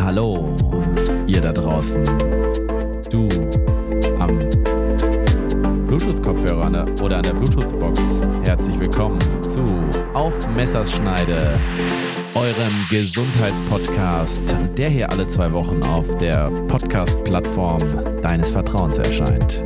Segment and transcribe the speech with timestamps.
[0.00, 0.54] Hallo,
[1.26, 2.04] ihr da draußen.
[3.10, 3.28] Du
[4.18, 4.38] am
[5.86, 8.22] Bluetooth-Kopfhörer ne, oder an der Bluetooth-Box.
[8.44, 9.62] Herzlich willkommen zu
[10.14, 11.58] Auf Messerschneide,
[12.34, 17.80] eurem Gesundheitspodcast, der hier alle zwei Wochen auf der Podcast-Plattform
[18.22, 19.64] deines Vertrauens erscheint.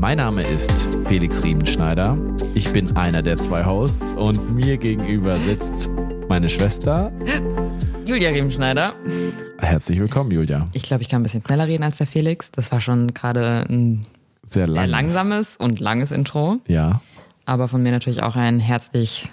[0.00, 2.18] Mein Name ist Felix Riemenschneider.
[2.54, 5.90] Ich bin einer der zwei Hosts und mir gegenüber sitzt
[6.32, 7.12] meine Schwester.
[8.06, 8.94] Julia Riemenschneider.
[9.58, 10.64] Herzlich willkommen, Julia.
[10.72, 12.50] Ich glaube, ich kann ein bisschen schneller reden als der Felix.
[12.50, 14.00] Das war schon gerade ein
[14.48, 16.56] Sehr, sehr langsames und langes Intro.
[16.66, 17.02] Ja,
[17.44, 19.28] Aber von mir natürlich auch ein herzlich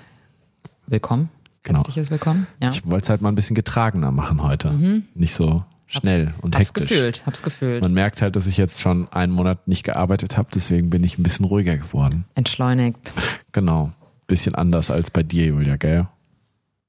[0.87, 1.29] willkommen.
[1.63, 1.79] Genau.
[1.79, 2.47] Herzliches Willkommen.
[2.61, 2.67] Ja.
[2.71, 5.01] ich wollte es halt mal ein bisschen getragener machen heute.
[5.13, 6.89] Nicht so schnell und Hab's hektisch.
[6.89, 7.81] gefühlt, hab's gefühlt.
[7.81, 11.17] Man merkt halt, dass ich jetzt schon einen Monat nicht gearbeitet habe, deswegen bin ich
[11.17, 12.25] ein bisschen ruhiger geworden.
[12.35, 13.13] Entschleunigt.
[13.53, 13.93] Genau.
[14.27, 16.05] Bisschen anders als bei dir, Julia, gell?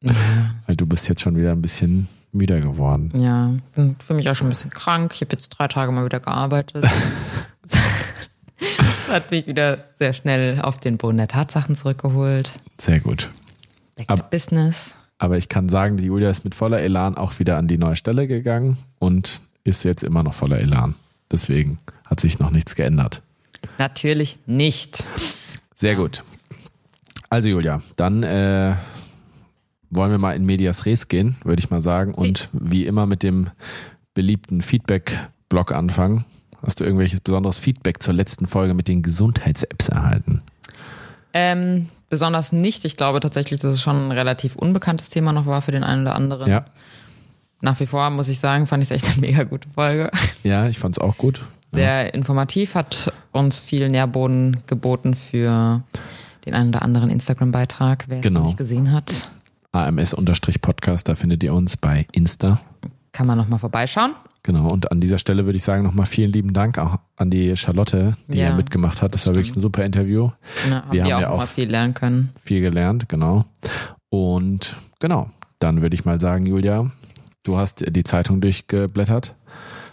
[0.03, 3.13] Weil du bist jetzt schon wieder ein bisschen müder geworden.
[3.17, 5.13] Ja, bin für mich auch schon ein bisschen krank.
[5.15, 6.85] Ich habe jetzt drei Tage mal wieder gearbeitet.
[7.63, 7.79] das
[9.09, 12.53] hat mich wieder sehr schnell auf den Boden der Tatsachen zurückgeholt.
[12.79, 13.31] Sehr gut.
[13.97, 14.95] Back to Ab- Business.
[15.19, 17.97] Aber ich kann sagen, die Julia ist mit voller Elan auch wieder an die neue
[17.97, 20.95] Stelle gegangen und ist jetzt immer noch voller Elan.
[21.31, 23.21] Deswegen hat sich noch nichts geändert.
[23.77, 25.05] Natürlich nicht.
[25.75, 26.25] Sehr gut.
[27.29, 28.77] Also Julia, dann äh,
[29.91, 32.15] wollen wir mal in Medias Res gehen, würde ich mal sagen.
[32.15, 33.51] Und wie immer mit dem
[34.15, 36.25] beliebten Feedback-Blog anfangen.
[36.63, 40.43] Hast du irgendwelches besonderes Feedback zur letzten Folge mit den Gesundheits-Apps erhalten?
[41.33, 42.85] Ähm, besonders nicht.
[42.85, 46.03] Ich glaube tatsächlich, dass es schon ein relativ unbekanntes Thema noch war für den einen
[46.03, 46.51] oder anderen.
[46.51, 46.67] Ja,
[47.61, 50.11] Nach wie vor muss ich sagen, fand ich es echt eine mega gute Folge.
[50.43, 51.41] ja, ich fand's auch gut.
[51.73, 55.83] Sehr informativ, hat uns viel Nährboden geboten für
[56.45, 58.41] den einen oder anderen Instagram-Beitrag, wer es Genau.
[58.41, 59.29] noch nicht gesehen hat.
[59.73, 62.61] AMS-Podcast, da findet ihr uns bei Insta.
[63.13, 64.15] Kann man nochmal vorbeischauen.
[64.43, 67.55] Genau, und an dieser Stelle würde ich sagen, nochmal vielen lieben Dank auch an die
[67.57, 69.13] Charlotte, die ja, Ja, mitgemacht hat.
[69.15, 70.31] Das war wirklich ein super Interview.
[70.71, 72.31] Ja, haben Wir wir, haben auch, ja auch- viel lernen können.
[72.41, 73.45] Viel gelernt, genau.
[74.09, 76.91] Und genau, dann würde ich mal sagen, Julia,
[77.43, 79.37] du hast die Zeitung durchgeblättert.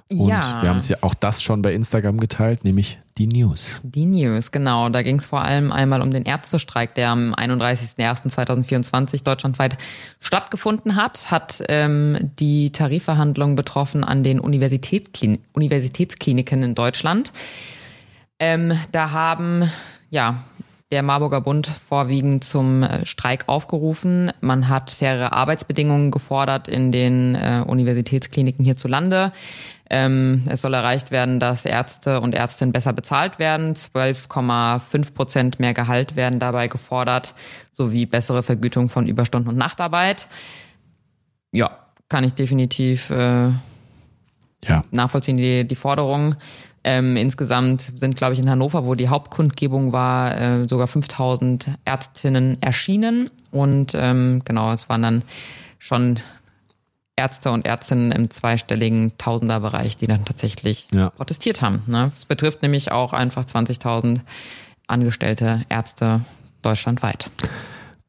[0.09, 3.81] Und ja, wir haben es ja auch das schon bei Instagram geteilt, nämlich die News.
[3.83, 4.87] die News, genau.
[4.89, 9.77] Da ging es vor allem einmal um den Ärztestreik, der am 31.01.2024 deutschlandweit
[10.19, 17.33] stattgefunden hat, hat ähm, die Tarifverhandlungen betroffen an den Universitätsklin Universitätskliniken in Deutschland.
[18.39, 19.69] Ähm, da haben
[20.09, 20.37] ja
[20.91, 24.31] der Marburger Bund vorwiegend zum äh, Streik aufgerufen.
[24.39, 29.33] Man hat faire Arbeitsbedingungen gefordert in den äh, Universitätskliniken hierzulande.
[29.89, 33.73] Ähm, es soll erreicht werden, dass Ärzte und Ärztinnen besser bezahlt werden.
[33.73, 37.33] 12,5 Prozent mehr Gehalt werden dabei gefordert,
[37.71, 40.27] sowie bessere Vergütung von Überstunden und Nachtarbeit.
[41.51, 41.77] Ja,
[42.09, 43.51] kann ich definitiv äh,
[44.65, 46.35] Ja, nachvollziehen, die, die Forderungen.
[46.83, 52.61] Ähm, insgesamt sind, glaube ich, in Hannover, wo die Hauptkundgebung war, äh, sogar 5000 Ärztinnen
[52.61, 53.29] erschienen.
[53.51, 55.23] Und ähm, genau, es waren dann
[55.79, 56.19] schon
[57.17, 61.09] Ärzte und Ärztinnen im zweistelligen Tausenderbereich, die dann tatsächlich Ja.
[61.09, 61.81] protestiert haben.
[61.87, 62.11] Ne?
[62.15, 64.21] Es betrifft nämlich auch einfach 20.000
[64.87, 66.21] angestellte Ärzte
[66.61, 67.29] deutschlandweit.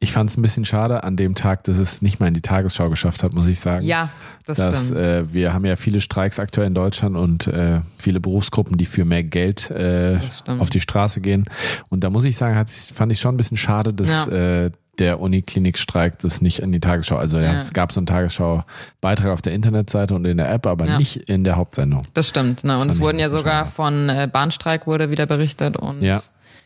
[0.01, 2.41] ich fand es ein bisschen schade an dem Tag, dass es nicht mal in die
[2.41, 3.85] Tagesschau geschafft hat, muss ich sagen.
[3.85, 4.11] Ja,
[4.47, 5.01] das dass stimmt.
[5.01, 9.05] äh, wir haben ja viele Streiks aktuell in Deutschland und äh, viele Berufsgruppen, die für
[9.05, 10.19] mehr Geld äh,
[10.61, 11.47] auf die Straße gehen.
[11.89, 14.67] Und da muss ich sagen, hat, fand ich schon ein bisschen schade, dass Ja.
[14.99, 17.17] Der Uniklinik-Streik das nicht in die Tagesschau.
[17.17, 17.53] Also ja.
[17.53, 20.99] Es gab so einen Tagesschau-Beitrag auf der Internetseite und in der App, aber Ja.
[20.99, 22.03] nicht in der Hauptsendung.
[22.15, 22.65] Das stimmt.
[22.65, 22.73] Ne?
[22.75, 26.21] Und fand es wurden ja sogar von äh, Bahnstreik wurde wieder berichtet und Ja.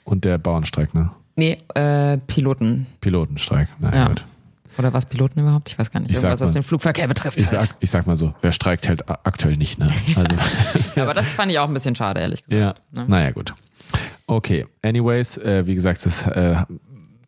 [0.05, 1.13] Und der Bauernstreik, ne?
[1.37, 2.87] Nee, äh, Piloten.
[3.01, 3.69] Pilotenstreik.
[3.79, 4.09] Na Ja.
[4.09, 4.25] gut.
[4.79, 5.69] Oder was Piloten überhaupt?
[5.69, 6.11] Ich weiß gar nicht.
[6.13, 7.37] Ich sag Irgendwas, was den Flugverkehr betrifft.
[7.41, 7.61] Ich halt.
[7.63, 9.91] sag, ich sag mal so, wer streikt, hält aktuell nicht, ne?
[10.17, 10.35] Also,
[10.97, 12.79] Ja, aber das fand ich auch ein bisschen schade, ehrlich gesagt.
[12.95, 13.01] ja.
[13.03, 13.09] Ne?
[13.09, 13.55] Naja, gut.
[14.27, 14.67] Okay.
[14.83, 16.57] Anyways, äh, wie gesagt, das äh,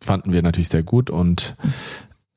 [0.05, 1.55] fanden wir natürlich sehr gut und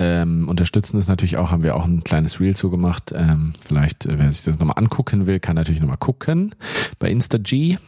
[0.00, 3.12] ähm, unterstützen es natürlich auch, haben wir auch ein kleines Reel zugemacht.
[3.14, 6.54] Ähm, vielleicht, äh, wer sich das nochmal angucken will, kann natürlich nochmal gucken
[6.98, 7.78] bei InstaG.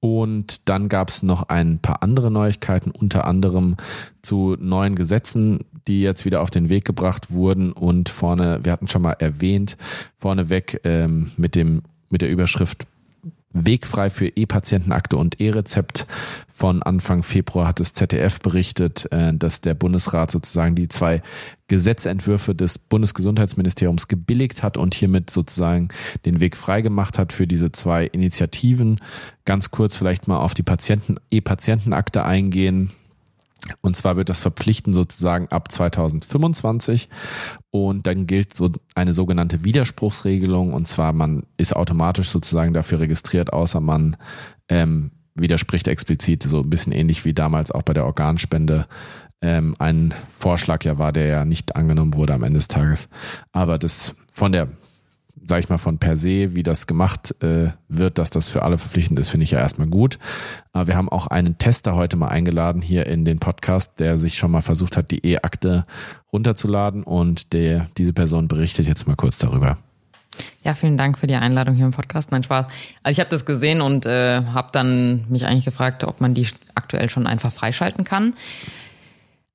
[0.00, 3.76] Und dann gab es noch ein paar andere Neuigkeiten, unter anderem
[4.22, 7.72] zu neuen Gesetzen, die jetzt wieder auf den Weg gebracht wurden.
[7.72, 9.76] Und vorne, wir hatten schon mal erwähnt,
[10.16, 12.86] vorneweg ähm, mit dem mit der Überschrift
[13.52, 16.06] Wegfrei für E-Patientenakte und E-Rezept.
[16.52, 21.22] Von Anfang Februar hat das ZDF berichtet, äh, dass der Bundesrat sozusagen die zwei
[21.68, 25.88] Gesetzentwürfe des Bundesgesundheitsministeriums gebilligt hat und hiermit sozusagen
[26.24, 29.00] den Weg freigemacht hat für diese zwei Initiativen.
[29.44, 32.90] Ganz kurz vielleicht mal auf die Patienten, E-Patientenakte eingehen.
[33.80, 37.08] Und zwar wird das verpflichten sozusagen ab 2025
[37.70, 43.52] und dann gilt so eine sogenannte Widerspruchsregelung und zwar man ist automatisch sozusagen dafür registriert,
[43.52, 44.16] außer man
[44.68, 48.86] ähm, widerspricht explizit, so ein bisschen ähnlich wie damals auch bei der Organspende
[49.40, 53.08] ähm, ein Vorschlag ja war, der ja nicht angenommen wurde am Ende des Tages.
[53.52, 54.68] Aber das von der
[55.44, 58.78] sag ich mal, von per se, wie das gemacht äh, wird, dass das für alle
[58.78, 60.18] verpflichtend ist, finde ich ja erstmal gut.
[60.72, 64.36] Aber wir haben auch einen Tester heute mal eingeladen hier in den Podcast, der sich
[64.36, 65.86] schon mal versucht hat, die E-Akte
[66.32, 69.78] runterzuladen und der, diese Person berichtet jetzt mal kurz darüber.
[70.62, 72.30] Ja, vielen Dank für die Einladung hier im Podcast.
[72.30, 72.66] Nein, Spaß.
[73.02, 76.46] Also ich habe das gesehen und äh, habe dann mich eigentlich gefragt, ob man die
[76.74, 78.34] aktuell schon einfach freischalten kann.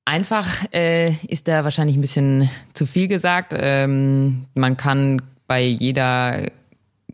[0.06, 3.54] Einfach äh, ist da wahrscheinlich ein bisschen zu viel gesagt.
[3.56, 6.48] Ähm, man kann bei jeder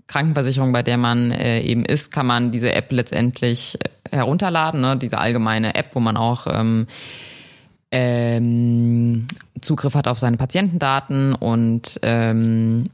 [0.08, 3.78] Krankenversicherung, bei der man äh, eben ist, kann man diese App letztendlich
[4.12, 4.98] äh, herunterladen, ne?
[4.98, 6.88] diese allgemeine App, wo man auch ähm,
[7.92, 9.28] ähm,
[9.62, 12.86] Zugriff hat auf seine Patientendaten und ähm,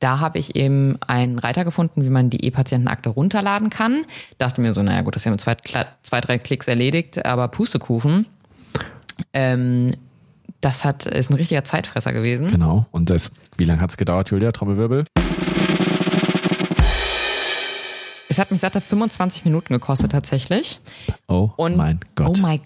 [0.00, 4.04] da habe ich eben einen Reiter gefunden, wie man die E-Patientenakte runterladen kann.
[4.36, 5.56] Dachte mir so, naja gut, das ist ja mit zwei,
[6.02, 8.26] zwei drei Klicks erledigt, aber Pustekuchen.
[9.32, 9.92] Ähm,
[10.64, 12.48] das hat, ist ein richtiger Zeitfresser gewesen.
[12.48, 12.86] Genau.
[12.90, 14.50] Und das, wie lange hat es gedauert, Julia?
[14.52, 15.04] Trommelwirbel?
[18.28, 20.80] Es hat mich satte 25 Minuten gekostet tatsächlich.
[21.28, 22.38] Oh Und, mein Gott.
[22.38, 22.60] Oh my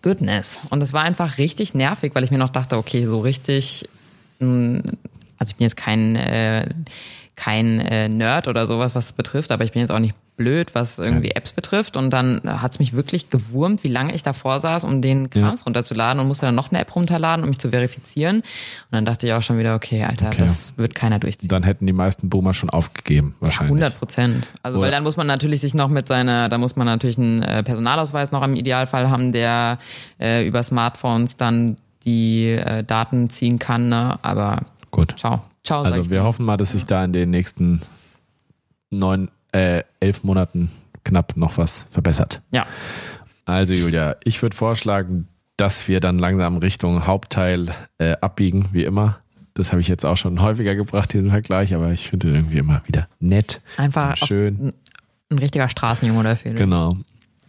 [0.00, 0.60] goodness.
[0.70, 3.88] Und es war einfach richtig nervig, weil ich mir noch dachte, okay, so richtig,
[4.40, 4.82] hm,
[5.38, 6.68] also ich bin jetzt kein, äh,
[7.36, 10.74] kein äh, Nerd oder sowas, was es betrifft, aber ich bin jetzt auch nicht blöd,
[10.74, 11.36] was irgendwie ja.
[11.36, 11.96] Apps betrifft.
[11.96, 15.60] Und dann hat es mich wirklich gewurmt, wie lange ich davor saß, um den Krams
[15.60, 15.64] ja.
[15.64, 18.36] runterzuladen und musste dann noch eine App runterladen, um mich zu verifizieren.
[18.36, 18.44] Und
[18.90, 20.38] dann dachte ich auch schon wieder, okay, Alter, okay.
[20.38, 21.48] das wird keiner durchziehen.
[21.48, 23.78] Dann hätten die meisten Boomer schon aufgegeben, wahrscheinlich.
[23.80, 24.48] Ja, 100 Prozent.
[24.62, 24.86] Also, Oder?
[24.86, 27.62] weil dann muss man natürlich sich noch mit seiner, da muss man natürlich einen äh,
[27.62, 29.78] Personalausweis noch im Idealfall haben, der
[30.18, 33.88] äh, über Smartphones dann die äh, Daten ziehen kann.
[33.88, 34.18] Ne?
[34.22, 35.18] Aber gut.
[35.18, 35.42] Ciao.
[35.62, 35.82] Ciao.
[35.82, 37.82] Also wir hoffen mal, dass sich da in den nächsten
[38.90, 40.70] neun äh, elf Monaten
[41.04, 42.42] knapp noch was verbessert.
[42.50, 42.66] Ja.
[43.44, 49.18] Also Julia, ich würde vorschlagen, dass wir dann langsam Richtung Hauptteil äh, abbiegen, wie immer.
[49.54, 52.82] Das habe ich jetzt auch schon häufiger gebracht, diesen Vergleich, aber ich finde irgendwie immer
[52.86, 53.60] wieder nett.
[53.76, 54.72] Einfach schön.
[55.30, 56.52] Ein richtiger Straßenjunge dafür.
[56.54, 56.96] Genau.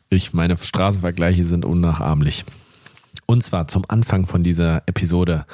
[0.09, 2.43] Ich, meine Straßenvergleiche sind unnachahmlich.
[3.25, 5.45] Und zwar zum Anfang von dieser Episode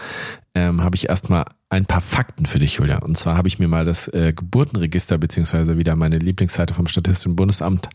[0.56, 2.98] ähm, habe ich erstmal ein paar Fakten für dich, Julia.
[2.98, 7.36] Und zwar habe ich mir mal das äh, Geburtenregister beziehungsweise wieder meine Lieblingsseite vom Statistischen
[7.36, 7.88] Bundesamt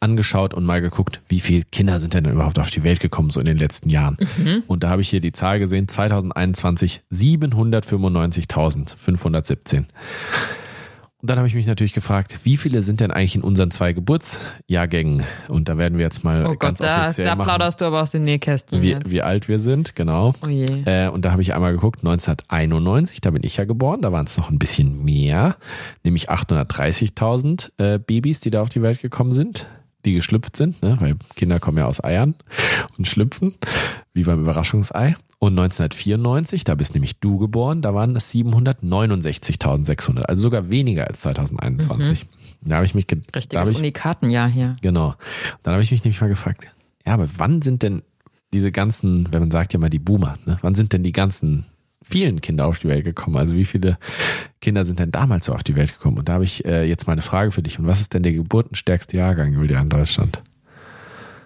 [0.00, 3.38] angeschaut und mal geguckt, wie viele Kinder sind denn überhaupt auf die Welt gekommen so
[3.38, 4.16] in den letzten Jahren.
[4.38, 4.62] Mhm.
[4.66, 9.84] Und da habe ich hier die Zahl gesehen, 2021 795.517.
[11.22, 13.92] Und dann habe ich mich natürlich gefragt, wie viele sind denn eigentlich in unseren zwei
[13.92, 15.22] Geburtsjahrgängen?
[15.48, 17.36] Und da werden wir jetzt mal oh ganz Gott, da, offiziell da.
[17.36, 20.34] Da plauderst du aber aus dem Nähkästchen wie, wie alt wir sind, genau.
[20.42, 20.64] Oh je.
[20.86, 24.24] Äh, und da habe ich einmal geguckt, 1991, da bin ich ja geboren, da waren
[24.24, 25.56] es noch ein bisschen mehr,
[26.04, 29.66] nämlich 830.000 äh, Babys, die da auf die Welt gekommen sind
[30.06, 30.96] die geschlüpft sind, ne?
[30.98, 32.34] weil Kinder kommen ja aus Eiern
[32.96, 33.54] und schlüpfen,
[34.14, 35.14] wie beim Überraschungsei.
[35.42, 41.22] Und 1994, da bist nämlich du geboren, da waren es 769.600, also sogar weniger als
[41.22, 42.24] 2021.
[42.24, 42.28] Mhm.
[42.68, 44.74] Da habe ich mich Richtiges Unikatenjahr hier.
[44.82, 45.14] Genau.
[45.62, 46.66] Dann habe ich mich nämlich mal gefragt,
[47.06, 48.02] ja, aber wann sind denn
[48.52, 50.58] diese ganzen, wenn man sagt ja mal die Boomer, ne?
[50.60, 51.64] wann sind denn die ganzen
[52.02, 53.36] vielen Kinder auf die Welt gekommen?
[53.36, 53.96] Also wie viele
[54.60, 56.18] Kinder sind denn damals so auf die Welt gekommen?
[56.18, 57.78] Und da habe ich äh, jetzt mal eine Frage für dich.
[57.78, 60.42] Und was ist denn der geburtenstärkste Jahrgang, Julia, in Deutschland?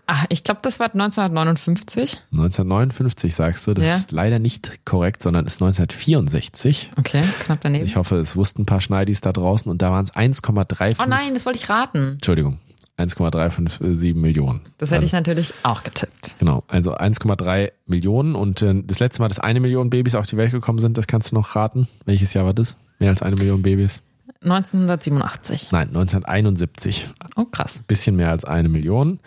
[0.07, 2.23] Ach, ich glaube, das war 1959.
[2.33, 3.75] 1959 sagst du.
[3.75, 3.97] Das ja.
[3.97, 6.91] ist leider nicht korrekt, sondern ist 1964.
[6.99, 7.85] Okay, knapp daneben.
[7.85, 10.97] Ich hoffe, es wussten ein paar Schneidis da draußen und da waren es 1,35.
[11.03, 12.13] Oh nein, das wollte ich raten.
[12.15, 12.59] Entschuldigung.
[12.97, 14.61] 1,357 Millionen.
[14.79, 16.37] Das hätte also, ich natürlich auch getippt.
[16.39, 20.37] Genau, also 1,3 Millionen und äh, das letzte Mal, dass eine Million Babys auf die
[20.37, 21.89] Welt gekommen sind, das kannst du noch raten.
[22.05, 22.77] Welches Jahr war das?
[23.01, 24.03] Mehr als eine Million Babys?
[24.43, 25.73] 1987.
[25.73, 27.07] Nein, 1971.
[27.37, 27.83] Oh, krass.
[27.89, 29.19] Bisschen mehr als eine Million.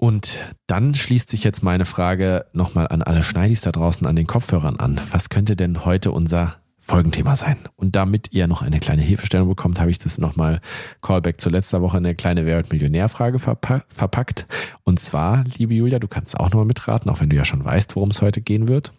[0.00, 4.26] Und dann schließt sich jetzt meine Frage nochmal an alle Schneidis da draußen an den
[4.26, 4.98] Kopfhörern an.
[5.10, 7.58] Was könnte denn heute unser Folgenthema sein?
[7.76, 10.62] Und damit ihr noch eine kleine Hilfestellung bekommt, habe ich das nochmal
[11.02, 14.46] Callback zu letzter Woche eine kleine Wer Millionär-Frage verpackt.
[14.84, 17.94] Und zwar, liebe Julia, du kannst auch nochmal mitraten, auch wenn du ja schon weißt,
[17.94, 18.94] worum es heute gehen wird.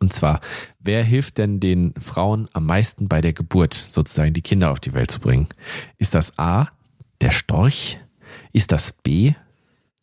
[0.00, 0.40] Und zwar,
[0.80, 4.92] wer hilft denn den Frauen am meisten bei der Geburt, sozusagen die Kinder auf die
[4.92, 5.46] Welt zu bringen?
[5.98, 6.66] Ist das A,
[7.20, 8.00] der Storch?
[8.52, 9.34] Ist das B,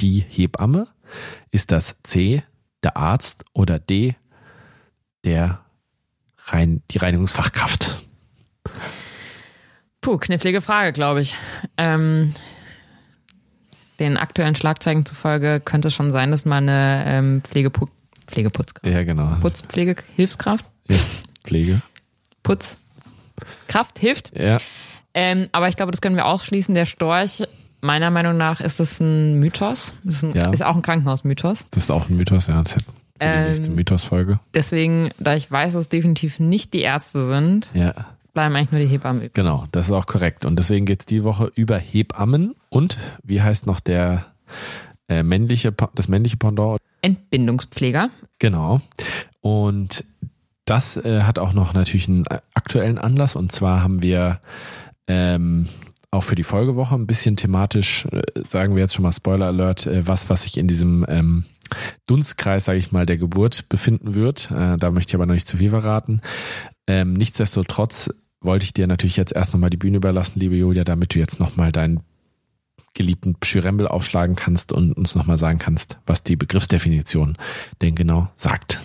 [0.01, 0.88] die Hebamme?
[1.51, 2.44] Ist das C,
[2.84, 4.16] der Arzt oder D,
[5.24, 5.62] der
[6.46, 8.08] Rein, die Reinigungsfachkraft?
[10.01, 11.36] Puh, knifflige Frage, glaube ich.
[11.77, 12.34] Ähm,
[14.00, 17.88] Den aktuellen Schlagzeilen zufolge könnte es schon sein, dass mal eine ähm, Pflegepu
[18.27, 18.86] Pflegeputzkraft.
[18.86, 19.36] Ja, genau.
[19.39, 20.66] Putzpflegehilfskraft.
[20.89, 20.98] Ja,
[21.46, 21.82] Pflege.
[22.44, 24.38] Putzkraft hilft.
[24.38, 24.58] Ja.
[25.13, 26.75] Ähm, aber ich glaube, das können wir ausschließen.
[26.75, 27.44] Der Storch,
[27.82, 29.94] meiner Meinung nach, ist das ein Mythos.
[30.04, 30.50] Das ist, ein, Ja.
[30.52, 31.66] ist auch ein Krankenhausmythos.
[31.72, 32.62] Das ist auch ein Mythos, ja.
[32.62, 34.40] Das ist für die Ähm, nächste Mythos-Folge.
[34.54, 37.94] Deswegen, da ich weiß, dass es definitiv nicht die Ärzte sind, Ja.
[38.34, 39.34] bleiben eigentlich nur die Hebammen übrig.
[39.34, 40.46] Genau, das ist auch korrekt.
[40.46, 44.26] Und deswegen geht's die Woche über Hebammen und wie heißt noch der
[45.10, 46.80] äh, männliche, das männliche Pendant?
[47.02, 48.10] Entbindungspfleger.
[48.40, 48.82] Genau.
[49.42, 50.04] Und
[50.66, 53.36] das äh, hat auch noch natürlich einen äh, aktuellen Anlass.
[53.36, 54.40] Und zwar haben wir
[55.08, 55.68] ähm,
[56.12, 59.86] auch für die Folgewoche ein bisschen thematisch, äh, sagen wir jetzt schon mal Spoiler Alert,
[59.88, 61.46] äh, was, was sich in diesem ähm,
[62.06, 64.52] Dunstkreis, sage ich mal, der Geburt befinden wird.
[64.52, 66.22] Äh, da möchte ich aber noch nicht zu viel verraten.
[66.88, 68.10] Ähm, nichtsdestotrotz
[68.40, 71.40] wollte ich dir natürlich jetzt erst nochmal die Bühne überlassen, liebe Julia, damit du jetzt
[71.40, 72.02] nochmal deinen
[72.94, 77.38] geliebten Pschyrembel aufschlagen kannst und uns nochmal sagen kannst, was die Begriffsdefinition
[77.82, 78.80] denn genau sagt.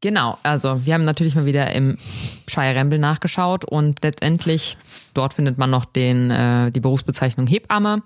[0.00, 1.98] Genau, also wir haben natürlich mal wieder im
[2.46, 4.76] Shire Rembel nachgeschaut und letztendlich
[5.14, 8.02] dort findet man noch den, äh, die Berufsbezeichnung Hebamme.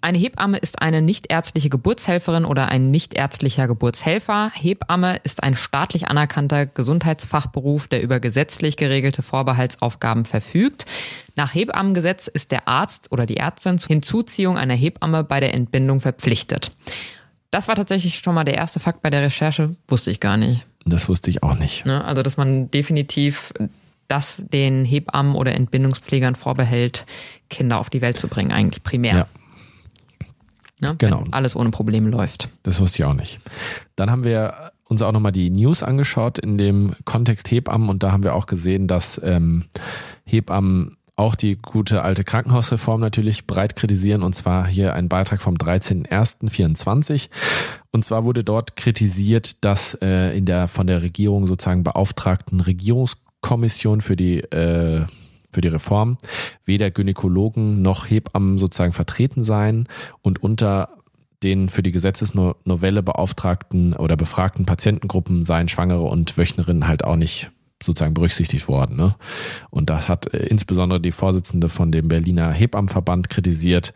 [0.00, 4.52] Eine Hebamme ist eine nichtärztliche Geburtshelferin oder ein nichtärztlicher Geburtshelfer.
[4.54, 10.86] Hebamme ist ein staatlich anerkannter Gesundheitsfachberuf, der über gesetzlich geregelte Vorbehaltsaufgaben verfügt.
[11.34, 16.00] Nach Hebammengesetz ist der Arzt oder die Ärztin zur Hinzuziehung einer Hebamme bei der Entbindung
[16.00, 16.70] verpflichtet.
[17.50, 20.64] Das war tatsächlich schon mal der erste Fakt bei der Recherche, wusste ich gar nicht.
[20.84, 21.86] Das wusste ich auch nicht.
[21.86, 22.04] Ne?
[22.04, 23.52] Also, dass man definitiv
[24.08, 27.06] das den Hebammen oder Entbindungspflegern vorbehält,
[27.50, 29.14] Kinder auf die Welt zu bringen, eigentlich primär.
[29.14, 29.26] Ja.
[30.80, 30.94] Ne?
[30.98, 31.24] Genau.
[31.24, 32.48] Wenn alles ohne Probleme läuft.
[32.62, 33.40] Das wusste ich auch nicht.
[33.96, 38.12] Dann haben wir uns auch nochmal die News angeschaut in dem Kontext Hebammen und da
[38.12, 39.64] haben wir auch gesehen, dass ähm,
[40.24, 45.56] Hebammen auch die gute alte Krankenhausreform natürlich breit kritisieren und zwar hier ein Beitrag vom
[45.56, 47.28] 13.01.24
[47.90, 52.60] und zwar wurde dort kritisiert, dass äh, in der von der Regierung sozusagen beauftragten
[53.42, 55.06] Regierungskommission für die äh,
[55.50, 56.18] für die Reform
[56.66, 59.88] weder Gynäkologen noch Hebammen sozusagen vertreten seien
[60.20, 60.90] und unter
[61.42, 67.50] den für die Gesetzesnovelle beauftragten oder befragten Patientengruppen seien Schwangere und Wöchnerinnen halt auch nicht
[67.82, 68.96] sozusagen berücksichtigt worden.
[68.96, 69.14] Ne?
[69.70, 73.94] Und das hat äh, insbesondere die Vorsitzende von dem Berliner Hebammenverband kritisiert.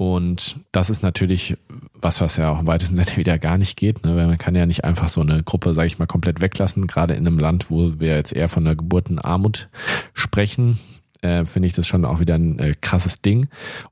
[0.00, 1.58] Und das ist natürlich
[1.92, 4.02] was, was ja auch im weitesten Sinne wieder gar nicht geht.
[4.02, 4.16] Ne?
[4.16, 7.12] Weil man kann ja nicht einfach so eine Gruppe, sage ich mal, komplett weglassen, gerade
[7.12, 9.68] in einem Land, wo wir jetzt eher von der Geburtenarmut
[10.14, 10.78] sprechen.
[11.20, 13.48] Äh, finde ich das schon auch wieder ein äh, krasses Ding.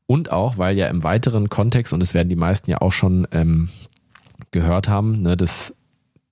[0.07, 3.29] Und auch, weil ja im weiteren Kontext, und das werden die meisten ja auch schon
[3.31, 3.69] ähm,
[4.51, 5.75] gehört haben, ne, dass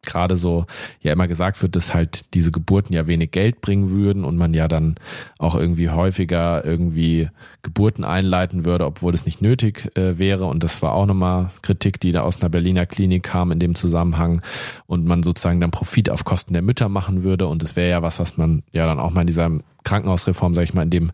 [0.06, 0.66] gerade so
[1.00, 4.54] ja immer gesagt wird, dass halt diese Geburten ja wenig Geld bringen würden und man
[4.54, 4.96] ja dann
[5.38, 7.28] auch irgendwie häufiger irgendwie
[7.62, 10.46] Geburten einleiten würde, obwohl es nicht nötig äh, wäre.
[10.46, 13.74] Und das war auch nochmal Kritik, die da aus einer Berliner Klinik kam in dem
[13.74, 14.40] Zusammenhang
[14.86, 17.46] und man sozusagen dann Profit auf Kosten der Mütter machen würde.
[17.48, 19.50] Und das wäre ja was, was man ja dann auch mal in dieser
[19.84, 21.10] Krankenhausreform, sage ich mal, in dem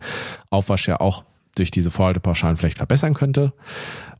[0.49, 1.23] Aufwasch ja auch
[1.55, 3.53] durch diese Vorhaltepauschalen vielleicht verbessern könnte.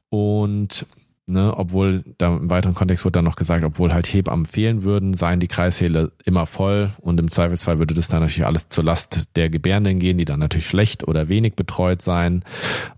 [0.09, 0.85] Und
[1.25, 5.13] Ne, obwohl da im weiteren Kontext wurde dann noch gesagt, obwohl halt Hebammen fehlen würden,
[5.13, 9.29] seien die Kreissäle immer voll und im Zweifelsfall würde das dann natürlich alles zur Last
[9.37, 12.43] der Gebärenden gehen, die dann natürlich schlecht oder wenig betreut seien.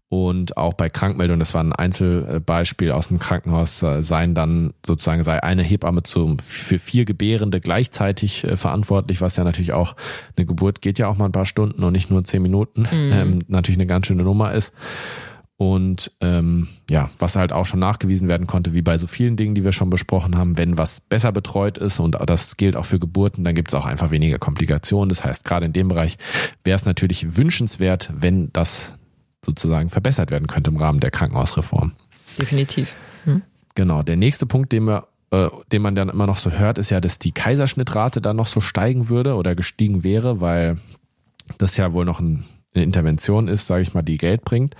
[0.09, 5.21] Und auch bei Krankmeldungen, das war ein Einzelbeispiel aus dem Krankenhaus, äh, seien dann sozusagen
[5.21, 9.95] sei eine Hebamme zum, für vier Gebärende gleichzeitig äh, verantwortlich, was ja natürlich auch,
[10.35, 13.39] eine Geburt geht ja auch mal ein paar Stunden und nicht nur zehn Minuten, ähm,
[13.47, 14.73] natürlich eine ganz schöne Nummer ist.
[15.57, 19.55] Und ähm, ja, was halt auch schon nachgewiesen werden konnte, wie bei so vielen Dingen,
[19.55, 22.99] die wir schon besprochen haben, wenn was besser betreut ist und das gilt auch für
[22.99, 25.07] Geburten, dann gibt es auch einfach weniger Komplikationen.
[25.07, 26.17] Das heißt, gerade in dem Bereich
[26.65, 28.93] wäre es natürlich wünschenswert, wenn das
[29.45, 31.93] sozusagen verbessert werden könnte im Rahmen der Krankenhausreform.
[32.37, 32.93] Definitiv.
[33.23, 33.41] Hm?
[33.75, 36.91] Genau, der nächste Punkt, den wir äh, den man dann immer noch so hört, ist
[36.91, 40.77] ja, dass die Kaiserschnittrate dann noch so steigen würde oder gestiegen wäre, weil
[41.57, 44.75] das ja wohl noch ein eine Intervention ist, sage ich mal, die Geld bringt.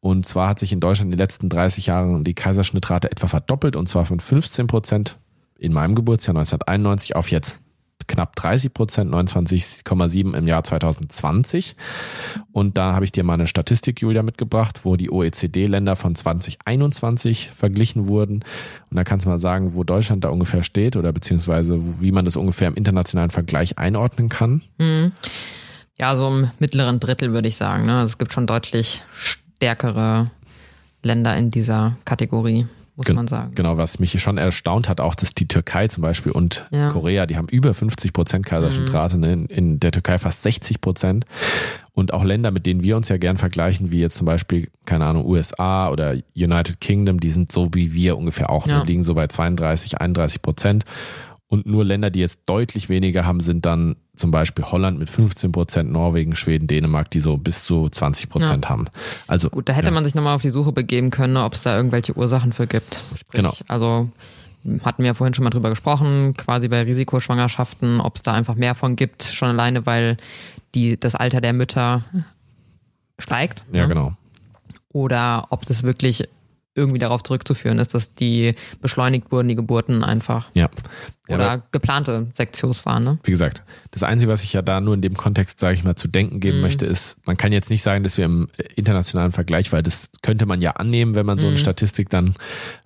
[0.00, 3.76] Und zwar hat sich in Deutschland in den letzten 30 Jahren die Kaiserschnittrate etwa verdoppelt
[3.76, 5.16] und zwar von 15 Prozent
[5.58, 7.60] in meinem Geburtsjahr 1991 auf jetzt
[8.10, 11.76] knapp 30 Prozent, 29,7 im Jahr 2020.
[12.52, 17.50] Und da habe ich dir mal eine Statistik, Julia, mitgebracht, wo die OECD-Länder von 2021
[17.50, 18.44] verglichen wurden.
[18.90, 22.24] Und da kannst du mal sagen, wo Deutschland da ungefähr steht oder beziehungsweise wie man
[22.24, 24.62] das ungefähr im internationalen Vergleich einordnen kann.
[24.78, 25.12] Mhm.
[26.00, 27.84] Ja, so im mittleren Drittel würde ich sagen.
[27.84, 27.92] Ne?
[27.98, 30.30] Also es gibt schon deutlich stärkere
[31.02, 32.66] Länder in dieser Kategorie,
[32.96, 33.54] muss Gen man sagen.
[33.54, 36.88] Genau, was mich schon erstaunt hat, auch, dass die Türkei zum Beispiel und Ja.
[36.88, 39.32] Korea, die haben über 50 Prozent Kaiserschnittrate, ne?
[39.32, 41.26] in, in der Türkei fast 60 Prozent.
[41.92, 45.04] Und auch Länder, mit denen wir uns ja gern vergleichen, wie jetzt zum Beispiel, keine
[45.04, 48.78] Ahnung, USA oder United Kingdom, die sind so wie wir ungefähr auch, Ja.
[48.78, 48.84] ne?
[48.84, 50.84] liegen so bei 32, 31 Prozent.
[51.50, 55.50] Und nur Länder, die jetzt deutlich weniger haben, sind dann zum Beispiel Holland mit 15
[55.50, 58.84] Prozent, Norwegen, Schweden, Dänemark, die so bis zu 20 Prozent haben.
[59.26, 59.92] Also Gut, da hätte ja.
[59.92, 63.02] man sich nochmal auf die Suche begeben können, ob es da irgendwelche Ursachen für gibt.
[63.16, 63.52] Sprich, Genau.
[63.66, 64.10] Also
[64.84, 68.76] hatten wir vorhin schon mal drüber gesprochen, quasi bei Risikoschwangerschaften, ob es da einfach mehr
[68.76, 70.18] von gibt, schon alleine, weil
[70.76, 72.04] die, das Alter der Mütter
[73.18, 73.64] steigt.
[73.72, 73.88] Ja, ne?
[73.88, 74.12] genau.
[74.92, 76.28] Oder ob das wirklich
[76.74, 80.46] irgendwie darauf zurückzuführen ist, dass die beschleunigt wurden, die Geburten einfach.
[80.54, 80.68] Ja.
[81.28, 83.18] ja Oder geplante Sektios waren, ne?
[83.24, 85.96] wie gesagt, das Einzige, was ich ja da nur in dem Kontext, sage ich mal,
[85.96, 86.62] zu denken geben Mhm.
[86.62, 90.10] möchte, ist, man kann jetzt nicht sagen, dass wir im äh, internationalen Vergleich, weil das
[90.22, 91.40] könnte man ja annehmen, wenn man Mhm.
[91.40, 92.34] so eine Statistik dann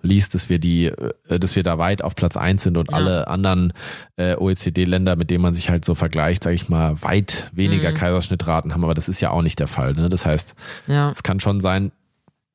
[0.01, 2.97] liest, dass wir die, äh, dass wir da weit auf Platz eins sind und Ja.
[2.97, 3.71] alle anderen
[4.17, 7.95] äh, OECD-Länder, mit denen man sich halt so vergleicht, sage ich mal, weit weniger Mhm.
[7.95, 9.93] Kaiserschnittraten haben, aber das ist ja auch nicht der Fall.
[9.93, 10.09] Ne?
[10.09, 10.55] Das heißt,
[10.87, 11.11] Ja.
[11.11, 11.91] es kann schon sein,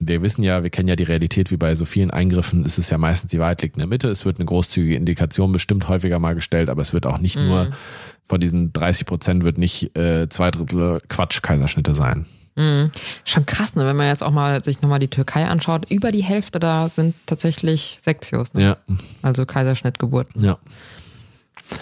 [0.00, 2.88] wir wissen ja, wir kennen ja die Realität, wie bei so vielen Eingriffen ist es
[2.90, 4.09] ja meistens, die Wahrheit liegt in der Mitte.
[4.09, 7.71] Es wird eine großzügige Indikation bestimmt häufiger mal gestellt, aber es wird auch nicht nur
[8.25, 12.26] von diesen 30 Prozent wird nicht äh, zwei Drittel Quatsch-Kaiserschnitte sein.
[12.57, 12.90] Mhm.
[13.25, 13.85] Schon krass, ne?
[13.85, 15.90] wenn man jetzt auch mal sich nochmal die Türkei anschaut.
[15.90, 18.62] Über die Hälfte da sind tatsächlich Sektios, ne?
[18.62, 18.76] Ja,
[19.23, 20.42] also Kaiserschnittgeburten.
[20.42, 20.59] ja.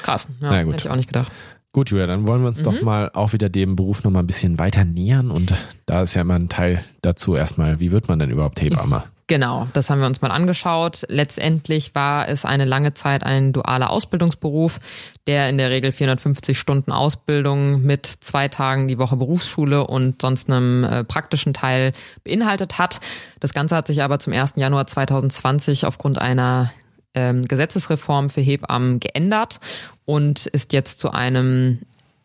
[0.03, 0.75] Krass, ja, ja, gut.
[0.75, 1.33] hätte ich auch nicht gedacht.
[1.73, 4.27] Gut, Julia, dann wollen wir uns doch mal auch wieder dem Beruf noch mal ein
[4.27, 8.19] bisschen weiter nähern und da ist ja immer ein Teil dazu erstmal, wie wird man
[8.19, 9.05] denn überhaupt Hebamme?
[9.31, 11.05] Genau, das haben wir uns mal angeschaut.
[11.09, 14.81] Letztendlich war es eine lange Zeit ein dualer Ausbildungsberuf,
[15.27, 20.49] der in der Regel 450 Stunden Ausbildung mit zwei Tagen die Woche Berufsschule und sonst
[20.49, 21.93] einem äh, praktischen Teil
[22.25, 23.01] beinhaltet hat.
[23.39, 24.55] Das Ganze hat sich aber zum 1.
[24.57, 26.73] Januar 2020 aufgrund einer
[27.15, 29.59] ähm, Gesetzesreform für Hebammen geändert
[30.05, 31.81] und ist jetzt zu einem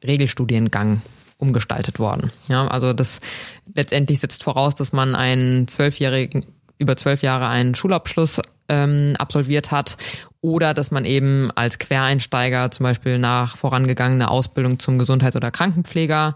[0.05, 1.01] Regelstudiengang
[1.37, 2.31] umgestaltet worden.
[2.47, 3.19] Ja, also das
[3.75, 6.45] letztendlich setzt voraus, dass man einen zwölfjährigen,
[6.77, 9.97] über zwölf Jahre einen Schulabschluss ähm, absolviert hat
[10.41, 16.35] oder dass man eben als Quereinsteiger zum Beispiel nach vorangegangener Ausbildung zum Gesundheits- oder Krankenpfleger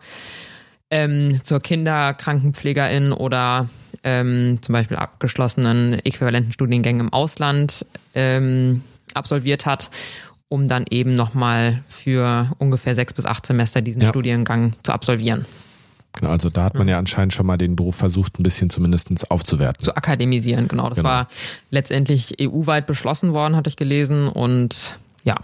[0.89, 3.67] ähm, zur Kinderkrankenpflegerin oder
[4.07, 8.81] ähm, zum Beispiel abgeschlossenen äquivalenten Studiengängen im Ausland ähm,
[9.13, 9.89] absolviert hat,
[10.47, 14.07] um dann eben nochmal für ungefähr sechs bis acht Semester diesen Ja.
[14.09, 15.45] Studiengang zu absolvieren,
[16.13, 19.29] Genau, also da hat man ja anscheinend schon mal den Beruf versucht, ein bisschen zumindest
[19.29, 19.83] aufzuwerten.
[19.83, 20.67] zu akademisieren.
[20.67, 21.09] Genau, das Genau.
[21.09, 21.27] war
[21.69, 25.35] letztendlich EU-weit beschlossen worden, hatte ich gelesen und ja,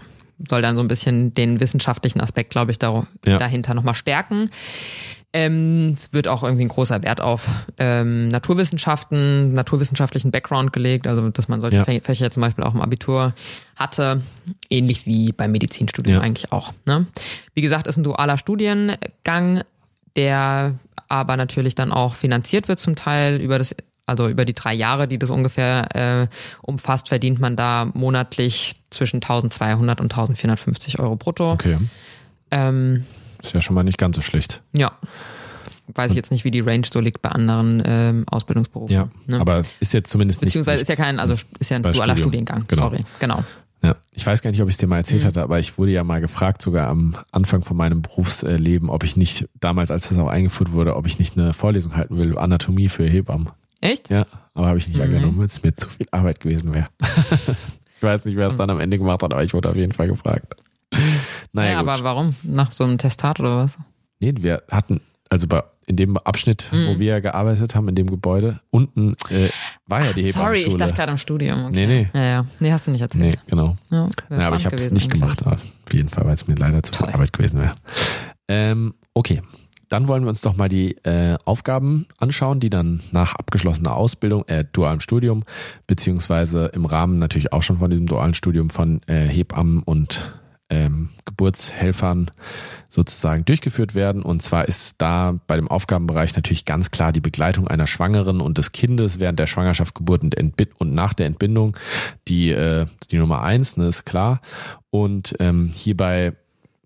[0.48, 3.36] soll dann so ein bisschen den wissenschaftlichen Aspekt, glaube ich, da, Ja.
[3.38, 4.50] dahinter nochmal stärken.
[5.36, 11.28] Ähm, es wird auch irgendwie ein großer Wert auf ähm, Naturwissenschaften, naturwissenschaftlichen Background gelegt, also
[11.28, 11.82] dass man solche Ja.
[11.82, 13.34] Fä- Fächer zum Beispiel auch im Abitur
[13.74, 14.22] hatte,
[14.70, 16.22] ähnlich wie beim Medizinstudium Ja.
[16.22, 16.72] eigentlich auch.
[16.86, 17.06] Ne?
[17.52, 19.64] Wie gesagt, ist ein dualer Studiengang,
[20.14, 20.74] der
[21.08, 23.74] aber natürlich dann auch finanziert wird zum Teil über das
[24.06, 26.26] also über die drei Jahre, die das ungefähr äh,
[26.60, 31.52] umfasst, verdient man da monatlich zwischen 1200 und 1450 Euro brutto.
[31.52, 31.78] Okay,
[32.50, 33.04] Ähm,
[33.44, 34.62] ist ja schon mal nicht ganz so schlecht.
[34.72, 34.92] ja.
[35.94, 38.94] Weiß ich jetzt nicht, wie die Range so liegt bei anderen ähm, Ausbildungsberufen.
[38.96, 39.38] Ja, ne?
[39.38, 42.16] aber ist jetzt zumindest Beziehungsweise nicht ist ja kein, also ist ja ein dualer Studium.
[42.16, 42.64] Studiengang.
[42.68, 42.82] Genau.
[42.84, 43.44] Sorry, genau.
[43.82, 45.00] Ja, ich weiß gar nicht, ob ich es dir mal Mhm.
[45.00, 49.04] erzählt hatte, aber ich wurde ja mal gefragt, sogar am Anfang von meinem Berufsleben, ob
[49.04, 52.38] ich nicht, damals, als das auch eingeführt wurde, ob ich nicht eine Vorlesung halten will,
[52.38, 53.50] Anatomie für Hebammen.
[53.82, 54.08] Echt?
[54.08, 55.04] Ja, aber habe ich nicht Mhm.
[55.04, 56.86] angenommen, weil es mir zu viel Arbeit gewesen wäre.
[57.98, 59.92] ich weiß nicht, wer es dann am Ende gemacht hat, aber ich wurde auf jeden
[59.92, 60.56] Fall gefragt.
[61.54, 62.34] Naja, ja, aber warum?
[62.42, 63.78] Nach so einem Testat oder was?
[64.20, 66.86] nee, wir hatten, also bei, in dem Abschnitt, Mhm.
[66.88, 69.48] wo wir gearbeitet haben, in dem Gebäude, unten äh,
[69.86, 71.66] war ja die Sorry, ich dachte gerade im Studium.
[71.66, 71.86] Okay.
[71.86, 72.08] Nee, nee.
[72.14, 72.44] Ja, ja.
[72.60, 73.22] Nee, hast du nicht erzählt.
[73.22, 73.76] Nee, genau.
[73.90, 75.62] Ja, wär Ja, aber ich habe es nicht gemacht, auf
[75.92, 77.14] jeden Fall, weil es mir leider zu viel Toll.
[77.14, 77.74] Arbeit gewesen wäre.
[78.48, 79.42] Ähm, okay,
[79.90, 84.44] dann wollen wir uns doch mal die äh, Aufgaben anschauen, die dann nach abgeschlossener Ausbildung,
[84.48, 85.44] äh, dualem Studium,
[85.86, 90.32] beziehungsweise im Rahmen natürlich auch schon von diesem dualen Studium von äh, Hebammen und
[90.70, 92.30] ähm, Geburtshelfern
[92.88, 94.22] sozusagen durchgeführt werden.
[94.22, 98.58] Und zwar ist da bei dem Aufgabenbereich natürlich ganz klar die Begleitung einer Schwangeren und
[98.58, 101.76] des Kindes während der Schwangerschaft, Geburt und, Entbi und nach der Entbindung
[102.28, 104.40] die, äh, die Nummer eins, ne, ist klar.
[104.90, 106.32] Und ähm, hierbei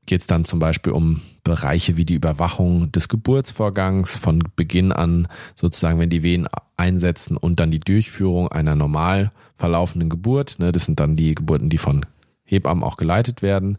[0.06, 5.28] geht es dann zum Beispiel um Bereiche wie die Überwachung des Geburtsvorgangs von Beginn an,
[5.54, 10.56] sozusagen, wenn die Wehen einsetzen und dann die Durchführung einer normal verlaufenden Geburt.
[10.58, 12.06] Ne, das sind dann die Geburten, die von
[12.48, 13.78] Hebammen auch geleitet werden.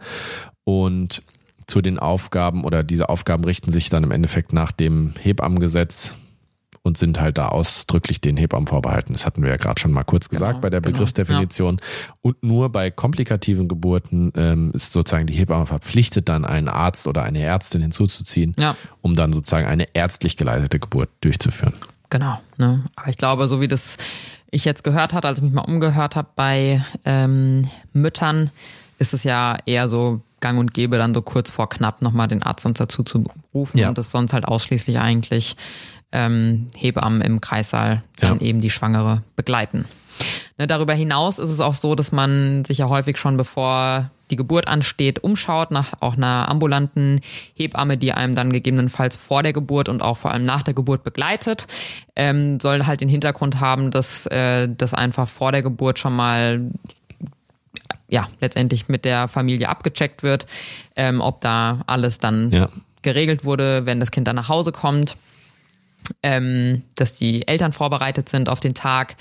[0.64, 1.24] Und
[1.68, 6.16] zu den Aufgaben oder diese Aufgaben richten sich dann im Endeffekt nach dem Hebammengesetz
[6.82, 9.14] und sind halt da ausdrücklich den Hebammen vorbehalten.
[9.14, 11.78] Das hatten wir ja gerade schon mal kurz gesagt genau, bei der genau, Begriffsdefinition.
[11.80, 12.14] Ja.
[12.22, 17.24] Und nur bei komplikativen Geburten ähm, ist sozusagen die Hebamme verpflichtet, dann einen Arzt oder
[17.24, 18.76] eine Ärztin hinzuzuziehen, ja.
[19.02, 21.74] um dann sozusagen eine ärztlich geleitete Geburt durchzuführen.
[22.10, 22.42] Genau.
[22.58, 22.86] Ne?
[22.96, 23.98] Aber ich glaube, so wie das
[24.52, 28.52] ich jetzt gehört hatte, als ich mich mal umgehört habe bei ähm, Müttern,
[28.98, 32.44] ist es ja eher so gang und gäbe, dann so kurz vor knapp nochmal den
[32.44, 33.90] Arzt uns dazu zu rufen ja.
[33.90, 35.56] und das sonst halt ausschließlich eigentlich
[36.12, 38.46] ähm, Hebammen im Kreissaal dann ja.
[38.46, 39.86] eben die Schwangere begleiten.
[40.60, 44.36] Ne, darüber hinaus ist es auch so, dass man sich ja häufig schon bevor die
[44.36, 47.22] Geburt ansteht, umschaut nach auch einer ambulanten
[47.54, 51.06] Hebamme, die einem dann gegebenenfalls vor der Geburt und auch vor allem nach der Geburt
[51.06, 51.66] begleitet.
[52.18, 56.70] Ähm, soll halt den Hintergrund haben, dass äh, das einfach vor der Geburt schon mal
[58.10, 60.46] ja letztendlich mit der Familie abgecheckt wird,
[60.98, 62.68] ähm, ob da alles dann ja.
[63.02, 65.16] geregelt wurde, wenn das Kind dann nach Hause kommt
[66.24, 69.16] ähm, dass die Eltern vorbereitet sind auf den Tag.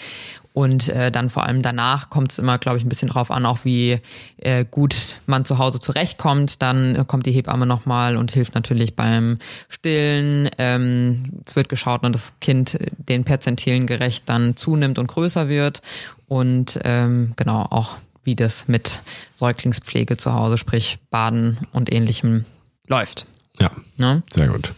[0.59, 3.47] Und äh, dann vor allem danach kommt es immer, glaube ich, ein bisschen drauf an,
[3.47, 4.01] auch wie
[4.39, 6.61] äh, gut man zu Hause zurechtkommt.
[6.63, 9.37] Dann kommt die Hebamme nochmal und hilft natürlich beim
[9.69, 10.51] Stillen.
[10.59, 15.81] Ähm, es wird geschaut, dass das Kind den Perzentilen gerecht dann zunimmt und größer wird.
[16.27, 19.01] Und ähm, genau auch, wie das mit
[19.37, 22.45] Säuglingspflege zu Hause, sprich Baden und ähnlichem
[22.89, 23.27] läuft.
[23.61, 24.25] Ja, ne?
[24.33, 24.73] sehr gut.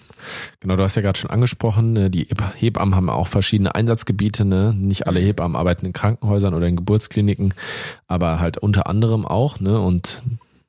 [0.60, 4.44] Genau, du hast ja gerade schon angesprochen, ne, die Hebammen haben auch verschiedene Einsatzgebiete.
[4.44, 4.74] Ne?
[4.76, 5.20] Nicht alle.
[5.20, 7.54] Hebammen arbeiten in Krankenhäusern oder in Geburtskliniken,
[8.06, 9.60] aber halt unter anderem auch.
[9.60, 9.78] Ne?
[9.80, 10.22] Und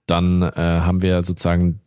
[0.08, 1.80] dann äh, haben wir sozusagen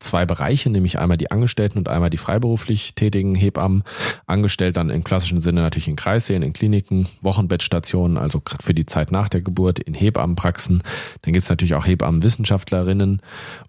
[0.00, 3.84] zwei Bereiche, nämlich einmal die Angestellten und einmal die freiberuflich tätigen Hebammen.
[4.26, 8.86] Angestellt dann im klassischen Sinne natürlich in Kreissälen, in Kliniken, Wochenbettstationen, also gerade für die
[8.86, 10.82] Zeit nach der Geburt, in Hebammenpraxen.
[11.22, 13.20] Dann gibt es natürlich auch Hebammenwissenschaftlerinnen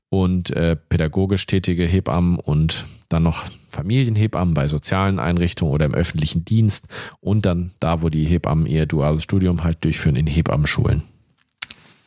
[0.10, 6.46] und äh, pädagogisch tätige Hebammen und dann noch Familienhebammen bei sozialen Einrichtungen oder im öffentlichen
[6.46, 6.88] Dienst
[7.20, 11.04] und dann da, wo die Hebammen ihr duales Studium halt durchführen, in Hebammenschulen.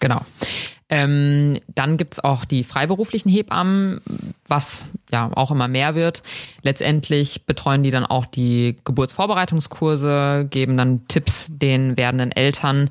[0.01, 0.21] Genau.
[0.97, 4.01] Ähm, dann gibt's auch die freiberuflichen Hebammen,
[4.47, 6.23] was ja auch immer mehr wird.
[6.63, 12.91] Letztendlich betreuen die dann auch die Geburtsvorbereitungskurse, geben dann Tipps den werdenden Eltern.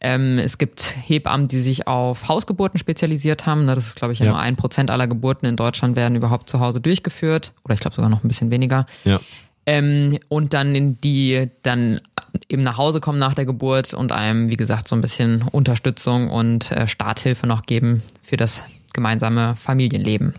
[0.00, 3.68] Ähm, es gibt Hebammen, die sich auf Hausgeburten spezialisiert haben.
[3.68, 6.58] Das ist, glaube ich, ja, nur ein Prozent aller Geburten in Deutschland werden überhaupt zu
[6.58, 7.52] Hause durchgeführt.
[7.64, 8.84] Oder ich glaube sogar noch ein bisschen weniger.
[9.04, 9.20] Ja.
[9.66, 12.00] Ähm, und dann die dann
[12.48, 16.30] eben nach Hause kommen nach der Geburt und einem, wie gesagt, so ein bisschen Unterstützung
[16.30, 20.34] und äh, Starthilfe noch geben für das gemeinsame Familienleben.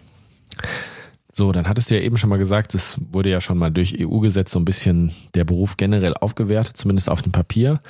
[1.38, 3.98] So, dann hattest du ja eben schon mal gesagt, es wurde ja schon mal durch
[4.00, 7.82] EU-Gesetz so ein bisschen der Beruf generell aufgewertet, zumindest auf dem Papier.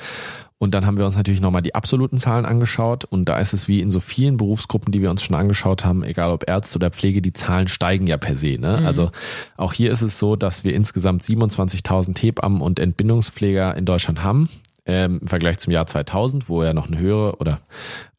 [0.58, 3.04] Und dann haben wir uns natürlich nochmal die absoluten Zahlen angeschaut.
[3.04, 6.04] Und da ist es wie in so vielen Berufsgruppen, die wir uns schon angeschaut haben,
[6.04, 8.58] egal ob Ärzte oder Pflege, die Zahlen steigen ja per se.
[8.58, 8.78] Ne?
[8.80, 8.86] Mhm.
[8.86, 9.12] Also
[9.58, 14.50] auch hier ist es so, dass wir insgesamt 27.000 Hebammen und Entbindungspfleger in Deutschland haben.
[14.88, 17.60] Ähm, im Vergleich zum Jahr 2000, wo ja noch eine höhere oder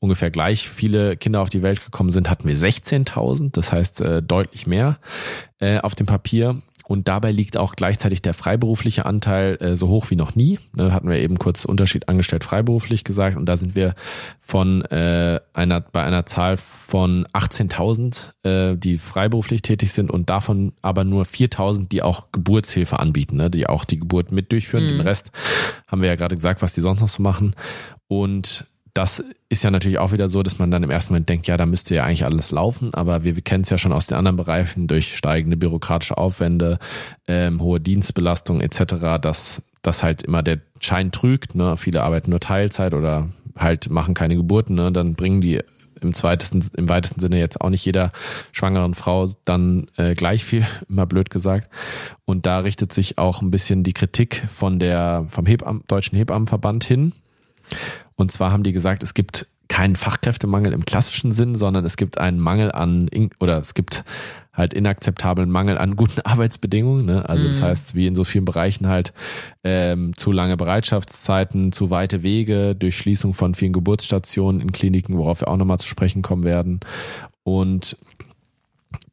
[0.00, 3.52] ungefähr gleich viele Kinder auf die Welt gekommen sind, hatten wir 16.000.
[3.52, 4.98] Das heißt äh, deutlich mehr
[5.60, 6.60] äh, auf dem Papier.
[6.88, 10.60] Und dabei liegt auch gleichzeitig der freiberufliche Anteil äh, so hoch wie noch nie.
[10.72, 13.36] Ne, hatten wir eben kurz Unterschied angestellt freiberuflich gesagt.
[13.36, 13.94] Und da sind wir
[14.40, 20.74] von äh, einer bei einer Zahl von 18.000, äh, die freiberuflich tätig sind und davon
[20.80, 24.84] aber nur 4.000, die auch Geburtshilfe anbieten, ne, die auch die Geburt mit durchführen.
[24.84, 24.90] Mhm.
[24.90, 25.32] Den Rest
[25.88, 27.56] haben wir ja gerade gesagt, was die sonst noch so machen.
[28.06, 28.64] Und
[28.96, 31.58] das ist ja natürlich auch wieder so, dass man dann im ersten Moment denkt, ja,
[31.58, 34.16] da müsste ja eigentlich alles laufen, aber wir, wir kennen es ja schon aus den
[34.16, 36.78] anderen Bereichen durch steigende bürokratische Aufwände,
[37.28, 41.54] ähm, hohe Dienstbelastung etc., dass das halt immer der Schein trügt.
[41.54, 41.76] Ne?
[41.76, 44.90] Viele arbeiten nur Teilzeit oder halt machen keine Geburten, ne?
[44.90, 45.60] dann bringen die
[46.00, 48.12] im zweitesten, im weitesten Sinne jetzt auch nicht jeder
[48.52, 51.68] schwangeren Frau dann äh, gleich viel, immer blöd gesagt.
[52.24, 56.84] Und da richtet sich auch ein bisschen die Kritik von der, vom Hebam Deutschen Hebammenverband
[56.84, 57.12] hin.
[58.16, 62.18] Und zwar haben die gesagt, es gibt keinen Fachkräftemangel im klassischen Sinn, sondern es gibt
[62.18, 64.04] einen Mangel an, oder es gibt
[64.52, 67.04] halt inakzeptablen Mangel an guten Arbeitsbedingungen.
[67.04, 67.28] Ne?
[67.28, 67.64] Also das mhm.
[67.64, 69.12] heißt, wie in so vielen Bereichen halt
[69.64, 75.48] ähm, zu lange Bereitschaftszeiten, zu weite Wege, Durchschließung von vielen Geburtsstationen in Kliniken, worauf wir
[75.48, 76.80] auch nochmal zu sprechen kommen werden.
[77.42, 77.96] Und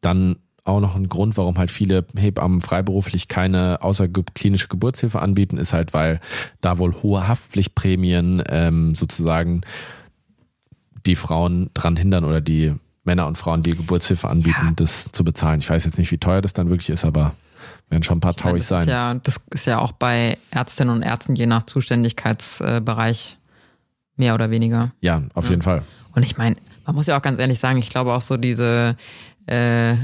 [0.01, 5.73] dann auch noch ein Grund, warum halt viele Hebammen freiberuflich keine außerklinische Geburtshilfe anbieten, ist
[5.73, 6.19] halt, weil
[6.61, 9.61] da wohl hohe Haftpflichtprämien ähm, sozusagen
[11.05, 12.73] die Frauen dran hindern oder die
[13.03, 14.73] Männer und Frauen, die Geburtshilfe anbieten, ja.
[14.75, 15.59] das zu bezahlen.
[15.59, 17.35] Ich weiß jetzt nicht, wie teuer das dann wirklich ist, aber
[17.89, 18.87] werden schon ein paar tauig sein.
[18.87, 23.37] Ja, das ist ja auch bei Ärztinnen und Ärzten je nach Zuständigkeitsbereich
[24.15, 24.91] mehr oder weniger.
[25.01, 25.51] Ja, auf ja.
[25.51, 25.83] jeden Fall.
[26.13, 28.95] Und ich meine, man muss ja auch ganz ehrlich sagen, ich glaube auch so diese
[29.47, 29.95] äh,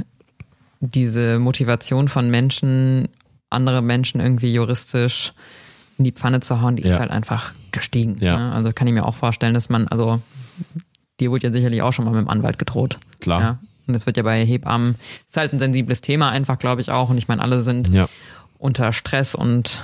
[0.80, 3.10] diese Motivation von Menschen,
[3.50, 5.34] andere Menschen irgendwie juristisch
[5.98, 6.94] in die Pfanne zu hauen, die Ja.
[6.94, 8.18] ist halt einfach gestiegen.
[8.20, 8.38] Ja.
[8.38, 8.52] Ne?
[8.54, 10.22] Also kann ich mir auch vorstellen, dass man, also
[11.20, 12.98] dir wurde ja sicherlich auch schon mal mit dem Anwalt gedroht.
[13.20, 13.42] Klar.
[13.42, 13.60] Ja.
[13.88, 14.96] Und das wird ja bei Hebammen,
[15.28, 17.10] ist halt ein sensibles Thema einfach, glaube ich auch.
[17.10, 18.08] Und ich meine, alle sind Ja.
[18.58, 19.82] unter Stress und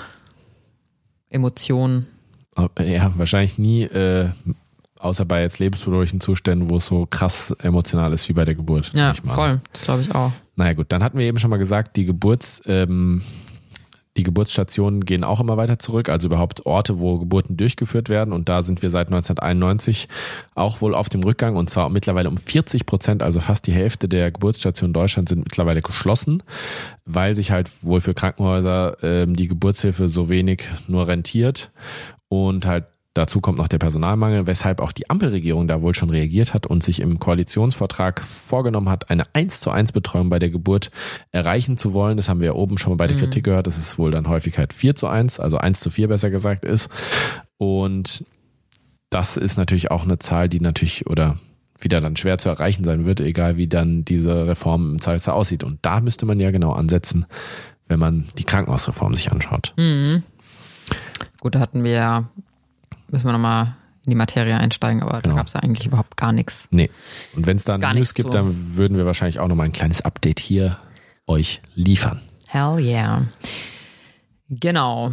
[1.29, 2.07] Emotionen.
[2.55, 4.29] Aber, Ja, wahrscheinlich nie, äh,
[4.99, 8.91] außer bei jetzt lebensbedrohlichen Zuständen, wo es so krass emotional ist wie bei der Geburt.
[8.95, 9.59] Ja, voll.
[9.73, 10.31] Das glaube ich auch.
[10.55, 13.21] Naja gut, dann hatten wir eben schon mal gesagt, die Geburts, ähm,
[14.17, 18.33] die Geburtsstationen gehen auch immer weiter zurück, also überhaupt Orte, wo Geburten durchgeführt werden.
[18.33, 20.07] Und da sind wir seit 1991
[20.55, 24.07] auch wohl auf dem Rückgang und zwar mittlerweile um 40 Prozent, also fast die Hälfte
[24.07, 26.43] der Geburtsstationen Deutschlands sind mittlerweile geschlossen,
[27.03, 31.71] weil sich halt wohl für Krankenhäuser ähm, die Geburtshilfe so wenig nur rentiert
[32.29, 36.53] und halt Dazu kommt noch der Personalmangel, weshalb auch die Ampelregierung da wohl schon reagiert
[36.53, 40.91] hat und sich im Koalitionsvertrag vorgenommen hat, eine 1 zu 1 Betreuung bei der Geburt
[41.31, 42.17] erreichen zu wollen.
[42.17, 44.27] Das haben wir ja oben schon mal bei der Kritik gehört, dass es wohl dann
[44.27, 46.91] häufig halt 4 zu 1, also 1 zu 4 besser gesagt ist.
[47.57, 48.25] Und
[49.09, 51.37] das ist natürlich auch eine Zahl, die natürlich oder
[51.79, 55.63] wieder dann schwer zu erreichen sein wird, egal wie dann diese Reform im Zweifelsfall aussieht.
[55.63, 57.25] Und da müsste man ja genau ansetzen,
[57.87, 59.73] wenn man die Krankenhausreform sich anschaut.
[61.39, 62.29] Gut, da hatten wir ja,
[63.09, 65.35] müssen wir nochmal in die Materie einsteigen, aber Genau.
[65.35, 66.67] da gab es ja eigentlich überhaupt gar nichts.
[66.71, 66.91] Nee.
[67.35, 68.33] Und wenn es da News gibt, zu.
[68.37, 70.77] dann würden wir wahrscheinlich auch nochmal ein kleines Update hier
[71.27, 72.21] euch liefern.
[72.47, 73.23] Hell yeah.
[74.49, 75.11] Genau.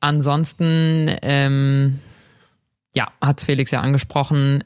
[0.00, 2.00] Ansonsten, ähm,
[2.94, 4.64] ja, hat Felix ja angesprochen.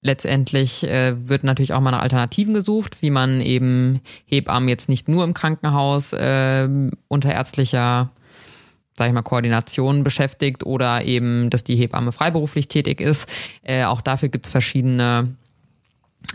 [0.00, 5.08] Letztendlich äh, wird natürlich auch mal nach Alternativen gesucht, wie man eben Hebammen jetzt nicht
[5.08, 6.68] nur im Krankenhaus äh,
[7.08, 8.10] unter ärztlicher,
[8.96, 13.28] sag ich mal, Koordination beschäftigt oder eben, dass die Hebamme freiberuflich tätig ist.
[13.62, 15.34] Äh, auch dafür gibt's verschiedene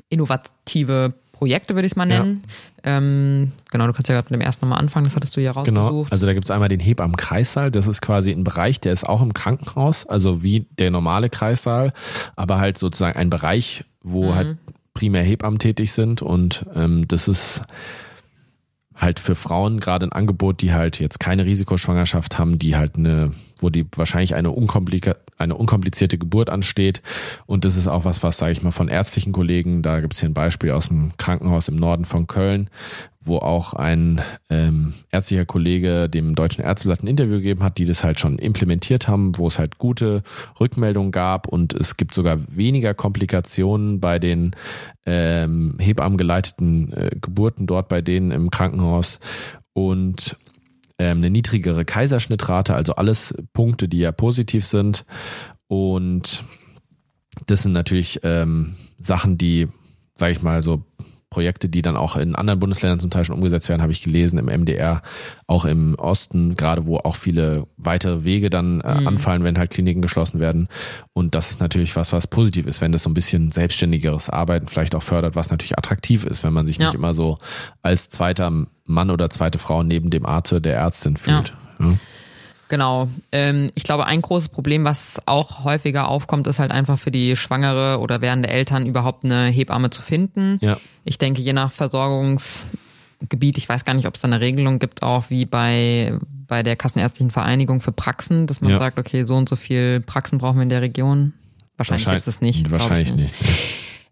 [0.10, 2.24] innovative Projekte, würde ich es mal Ja.
[2.24, 2.43] nennen.
[2.84, 5.52] Ähm, genau, du kannst ja gerade mit dem ersten nochmal anfangen, das hattest du ja
[5.52, 5.82] Genau.
[5.88, 6.12] rausgesucht.
[6.12, 7.70] Also da gibt es einmal den Hebammenkreissaal.
[7.70, 11.93] Das ist quasi ein Bereich, der ist auch im Krankenhaus, also wie der normale Kreissaal,
[12.36, 14.58] aber halt sozusagen ein Bereich, wo halt
[14.93, 16.22] primär Hebammen tätig sind.
[16.22, 17.62] Und ähm, das ist
[18.98, 23.32] halt für Frauen gerade ein Angebot, die halt jetzt keine Risikoschwangerschaft haben, die halt eine,
[23.60, 27.04] wo die wahrscheinlich eine, unkomplika eine unkomplizierte Geburt ansteht.
[27.46, 30.20] Und das ist auch was, was, sage ich mal, von ärztlichen Kollegen, da gibt es
[30.20, 32.72] hier ein Beispiel aus dem Krankenhaus im Norden von Köln,
[33.28, 38.04] wo auch ein ähm, ärztlicher Kollege dem Deutschen Ärzteblatt ein Interview gegeben hat, die das
[38.04, 40.24] halt schon implementiert haben, wo es halt gute
[40.60, 44.56] Rückmeldungen gab und es gibt sogar weniger Komplikationen bei den
[45.06, 49.20] ähm, hebammengeleiteten äh, Geburten dort bei denen im Krankenhaus
[49.74, 50.38] und
[51.00, 55.06] ähm, eine niedrigere Kaiserschnittrate, also alles Punkte, die ja positiv sind
[55.68, 56.44] und
[57.46, 59.68] das sind natürlich ähm, Sachen, die,
[60.16, 60.84] sage ich mal, so
[61.30, 64.40] Projekte, die dann auch in anderen Bundesländern zum Teil schon umgesetzt werden, habe ich gelesen
[64.40, 65.02] im MDR,
[65.46, 70.02] auch im Osten, gerade wo auch viele weitere Wege dann äh, anfallen, wenn halt Kliniken
[70.02, 70.70] geschlossen werden.
[71.13, 74.68] Und das ist natürlich was, was positiv ist, wenn das so ein bisschen selbstständigeres Arbeiten
[74.68, 76.86] vielleicht auch fördert, was natürlich attraktiv ist, wenn man sich Ja.
[76.86, 77.40] nicht immer so
[77.82, 78.52] als zweiter
[78.86, 81.54] Mann oder zweite Frau neben dem Arzt oder der Ärztin fühlt.
[81.80, 81.88] Ja.
[82.70, 83.08] Genau.
[83.32, 87.36] Ähm, ich glaube, ein großes Problem, was auch häufiger aufkommt, ist halt einfach für die
[87.36, 90.58] Schwangere oder werdende Eltern überhaupt eine Hebamme zu finden.
[90.62, 90.78] Ja.
[91.06, 95.04] Ich denke, je nach Versorgungsgebiet, ich weiß gar nicht, ob es da eine Regelung gibt,
[95.04, 96.14] auch wie bei,
[96.48, 98.78] bei der Kassenärztlichen Vereinigung für Praxen, dass man Ja.
[98.78, 101.34] sagt, okay, so und so viel Praxen brauchen wir in der Region.
[101.78, 102.70] Wahrscheinlich, gibt es es nicht.
[102.72, 103.34] Wahrscheinlich nicht.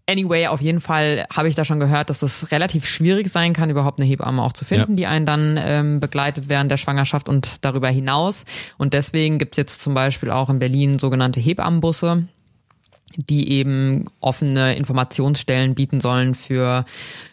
[0.08, 3.72] Anyway, auf jeden Fall habe ich da schon gehört, dass es relativ schwierig sein kann,
[3.72, 4.96] überhaupt eine Hebamme auch zu finden, Ja.
[4.98, 8.44] die einen dann ähm, begleitet während der Schwangerschaft und darüber hinaus.
[8.78, 12.28] Und deswegen gibt's jetzt zum Beispiel auch in Berlin sogenannte Hebammenbusse,
[13.18, 16.84] die eben offene Informationsstellen bieten sollen für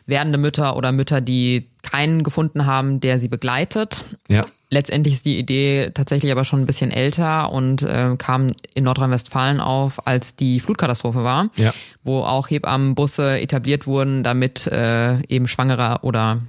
[0.07, 4.05] werdende Mütter oder Mütter, die keinen gefunden haben, der sie begleitet.
[4.29, 4.45] Ja.
[4.71, 9.61] Letztendlich ist die Idee tatsächlich aber schon ein bisschen älter und äh, kam in Nordrhein-Westfalen
[9.61, 11.75] auf, als die Flutkatastrophe war, Ja.
[12.05, 16.41] wo auch Hebammenbusse etabliert wurden, damit äh, eben schwangere oder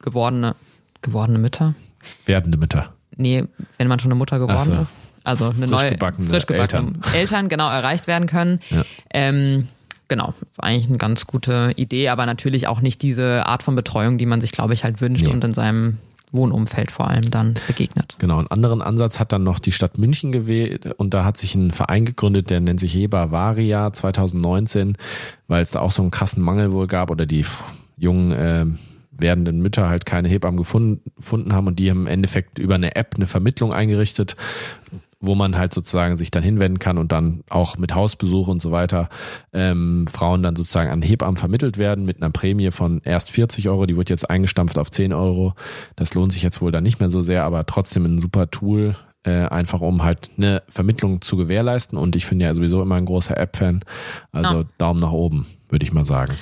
[0.00, 0.54] gewordene
[1.02, 1.74] gewordene Mütter,
[2.26, 2.92] Werdende Mütter.
[3.16, 3.44] Nee,
[3.78, 4.72] wenn man schon eine Mutter geworden so.
[4.74, 4.94] ist,
[5.24, 7.48] also eine Frisch neue gebackene frisch gebackene Eltern.
[7.48, 8.60] genau erreicht werden können.
[8.70, 8.84] Ja.
[9.12, 9.68] Ähm,
[10.08, 14.18] genau, ist eigentlich eine ganz gute Idee, aber natürlich auch nicht diese Art von Betreuung,
[14.18, 15.32] die man sich, glaube ich, halt wünscht Nee.
[15.32, 15.98] und in seinem
[16.32, 18.14] Wohnumfeld vor allem dann begegnet.
[18.20, 21.56] Genau, einen anderen Ansatz hat dann noch die Stadt München gewählt und da hat sich
[21.56, 24.96] ein Verein gegründet, der nennt sich Heba Varia 2019,
[25.48, 27.44] weil es da auch so einen krassen Mangel wohl gab oder die
[27.98, 28.64] jungen äh,
[29.20, 32.96] werdenden Mütter halt keine Hebammen gefunden, gefunden haben und die haben im Endeffekt über eine
[32.96, 34.36] App eine Vermittlung eingerichtet
[35.20, 38.72] wo man halt sozusagen sich dann hinwenden kann und dann auch mit Hausbesuch und so
[38.72, 39.10] weiter
[39.52, 43.84] ähm, Frauen dann sozusagen an Hebammen vermittelt werden mit einer Prämie von erst 40 Euro,
[43.84, 45.54] die wird jetzt eingestampft auf 10 Euro.
[45.94, 48.96] Das lohnt sich jetzt wohl dann nicht mehr so sehr, aber trotzdem ein super Tool,
[49.24, 51.98] äh, einfach um halt eine Vermittlung zu gewährleisten.
[51.98, 53.84] Und ich bin ja sowieso immer ein großer App-Fan.
[54.32, 54.64] Also ja.
[54.78, 56.34] Daumen nach oben, würde ich mal sagen.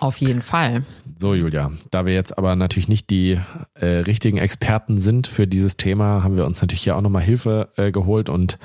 [0.00, 0.82] Auf jeden Fall.
[1.18, 3.40] So, Julia, da wir jetzt aber natürlich nicht die
[3.72, 7.70] äh, richtigen Experten sind für dieses Thema, haben wir uns natürlich hier auch nochmal Hilfe
[7.76, 8.58] äh, geholt und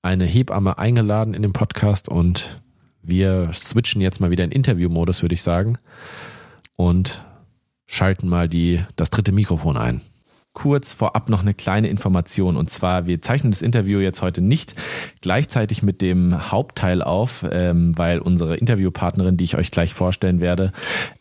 [0.00, 2.62] eine Hebamme eingeladen in den Podcast und
[3.02, 5.76] wir switchen jetzt mal wieder in Interview-Modus, würde ich sagen,
[6.76, 7.22] und
[7.86, 10.00] schalten mal die, das dritte Mikrofon ein
[10.52, 12.56] kurz vorab noch eine kleine Information.
[12.56, 14.74] Und zwar, wir zeichnen das Interview jetzt heute nicht
[15.20, 20.72] gleichzeitig mit dem Hauptteil auf, ähm, weil unsere Interviewpartnerin, die ich euch gleich vorstellen werde,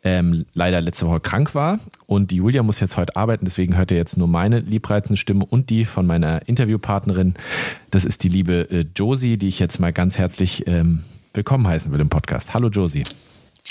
[0.03, 1.79] ähm, leider letzte Woche krank war.
[2.07, 5.45] Und die Julia muss jetzt heute arbeiten, deswegen hört ihr jetzt nur meine liebreizende Stimme
[5.45, 7.35] und die von meiner Interviewpartnerin.
[7.91, 11.91] Das ist die liebe äh, Josie, die ich jetzt mal ganz herzlich ähm, willkommen heißen
[11.91, 12.55] will im Podcast.
[12.55, 13.03] Hallo Josie.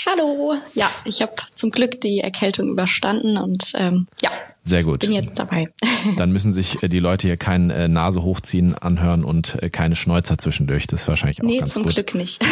[0.05, 0.53] Hallo.
[0.75, 4.29] Ja, ich habe zum Glück die Erkältung überstanden und ähm, ja,
[4.67, 4.99] sehr gut.
[4.99, 5.67] Bin jetzt dabei.
[6.17, 9.95] Dann müssen sich äh, die Leute hier kein äh, Nase hochziehen anhören und äh, keine
[9.95, 10.87] Schnäuzer zwischendurch.
[10.87, 11.85] Das ist wahrscheinlich auch nee, ganz gut.
[11.85, 12.43] Nee, zum Glück nicht.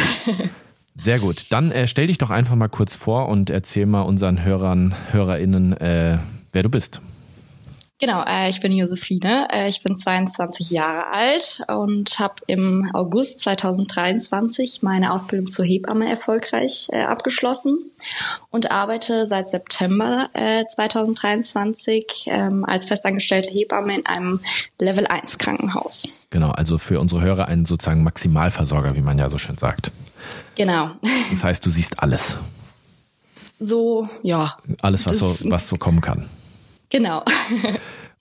[0.97, 1.47] Sehr gut.
[1.49, 5.73] Dann äh, stell dich doch einfach mal kurz vor und erzähl mal unseren Hörern, HörerInnen,
[5.73, 6.19] äh,
[6.54, 7.01] wer du bist.
[7.98, 13.40] Genau, äh, ich bin Josephine, äh, ich bin 22 Jahre alt und habe im August
[13.40, 17.78] 2023 meine Ausbildung zur Hebamme erfolgreich äh, abgeschlossen
[18.52, 24.42] und arbeite seit September äh, 2023 ähm, als festangestellte Hebamme in einem
[24.78, 26.22] Level 1 Krankenhaus.
[26.32, 29.92] Genau, also für unsere Hörer ein sozusagen Maximalversorger, wie man ja so schön sagt.
[30.56, 30.90] Genau.
[31.32, 32.36] Das heißt, du siehst alles.
[33.58, 34.58] So, ja.
[34.82, 36.30] Alles, was, so, was so kommen kann.
[36.89, 37.24] Genau.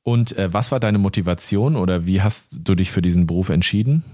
[0.03, 4.05] Und äh, was war deine Motivation oder wie hast du dich für diesen Beruf entschieden?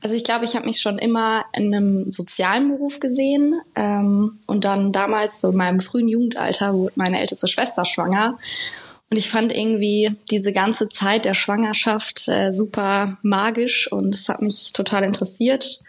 [0.00, 4.64] Also ich glaube, ich habe mich schon immer in einem sozialen Beruf gesehen ähm, und
[4.64, 8.38] dann damals so in meinem frühen Jugendalter wurde meine älteste Schwester schwanger
[9.10, 14.40] und ich fand irgendwie diese ganze Zeit der Schwangerschaft äh, super magisch und es hat
[14.40, 15.82] mich total interessiert.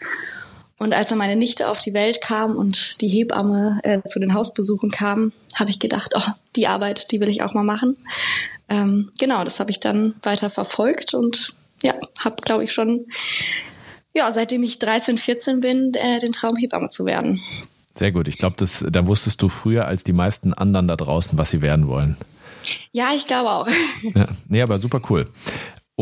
[0.82, 4.34] Und als dann meine Nichte auf die Welt kam und die Hebamme äh, zu den
[4.34, 7.96] Hausbesuchen kam, habe ich gedacht, oh, die Arbeit, die will ich auch mal machen.
[8.68, 13.06] Ähm, genau, das habe ich dann weiter verfolgt und ja, habe, glaube ich, schon,
[14.12, 17.40] ja, seitdem ich 13, 14 bin, äh, den Traum Hebamme zu werden.
[17.94, 18.26] Sehr gut.
[18.26, 21.86] Ich glaube, da wusstest du früher als die meisten anderen da draußen, was sie werden
[21.86, 22.16] wollen.
[22.90, 23.68] Ja, ich glaube auch.
[24.16, 25.28] Ja, nee, aber super cool.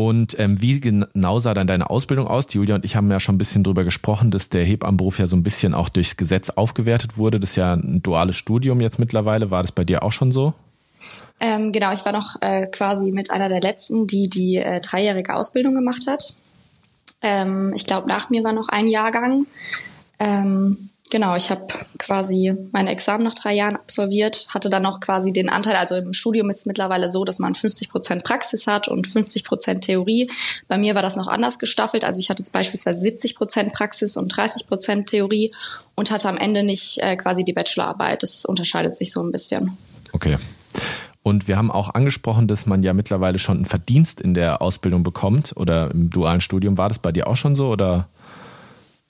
[0.01, 2.47] Und ähm, wie genau sah dann deine Ausbildung aus?
[2.47, 5.27] Die Julia und ich haben ja schon ein bisschen drüber gesprochen, dass der Hebammenberuf ja
[5.27, 7.39] so ein bisschen auch durchs Gesetz aufgewertet wurde.
[7.39, 9.51] Das ist ja ein duales Studium jetzt mittlerweile.
[9.51, 10.55] War das bei dir auch schon so?
[11.39, 15.35] Ähm, genau, ich war noch äh, quasi mit einer der letzten, die die äh, dreijährige
[15.35, 16.35] Ausbildung gemacht hat.
[17.21, 19.45] Ähm, ich glaube, nach mir war noch ein Jahrgang.
[20.17, 21.67] Ähm, Genau, ich habe
[21.99, 26.13] quasi mein Examen nach drei Jahren absolviert, hatte dann noch quasi den Anteil, also im
[26.13, 30.31] Studium ist es mittlerweile so, dass man 50 Prozent Praxis hat und 50 Prozent Theorie.
[30.69, 34.15] Bei mir war das noch anders gestaffelt, also ich hatte jetzt beispielsweise 70 Prozent Praxis
[34.15, 35.53] und 30 Prozent Theorie
[35.95, 38.23] und hatte am Ende nicht äh, quasi die Bachelorarbeit.
[38.23, 39.77] Das unterscheidet sich so ein bisschen.
[40.13, 40.37] Okay.
[41.23, 45.03] Und wir haben auch angesprochen, dass man ja mittlerweile schon einen Verdienst in der Ausbildung
[45.03, 46.77] bekommt oder im dualen Studium.
[46.77, 48.07] War das bei dir auch schon so oder?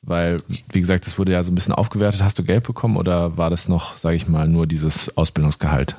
[0.04, 0.38] Weil,
[0.72, 2.24] wie gesagt, das wurde ja so ein bisschen aufgewertet.
[2.24, 5.96] Hast du Geld bekommen oder war das noch, sage ich mal, nur dieses Ausbildungsgehalt?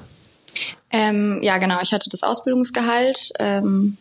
[0.91, 1.79] Ähm, ja, genau.
[1.83, 3.33] Ich hatte das Ausbildungsgehalt.
[3.39, 3.97] Ähm,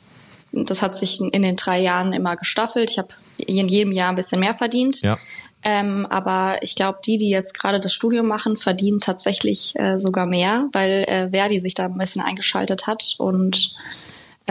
[0.51, 2.91] das hat sich in den drei Jahren immer gestaffelt.
[2.91, 5.01] Ich habe in jedem Jahr ein bisschen mehr verdient.
[5.01, 5.17] Ja.
[5.63, 10.25] Ähm, aber ich glaube, die, die jetzt gerade das Studium machen, verdienen tatsächlich äh, sogar
[10.25, 13.75] mehr, weil äh, Verdi sich da ein bisschen eingeschaltet hat und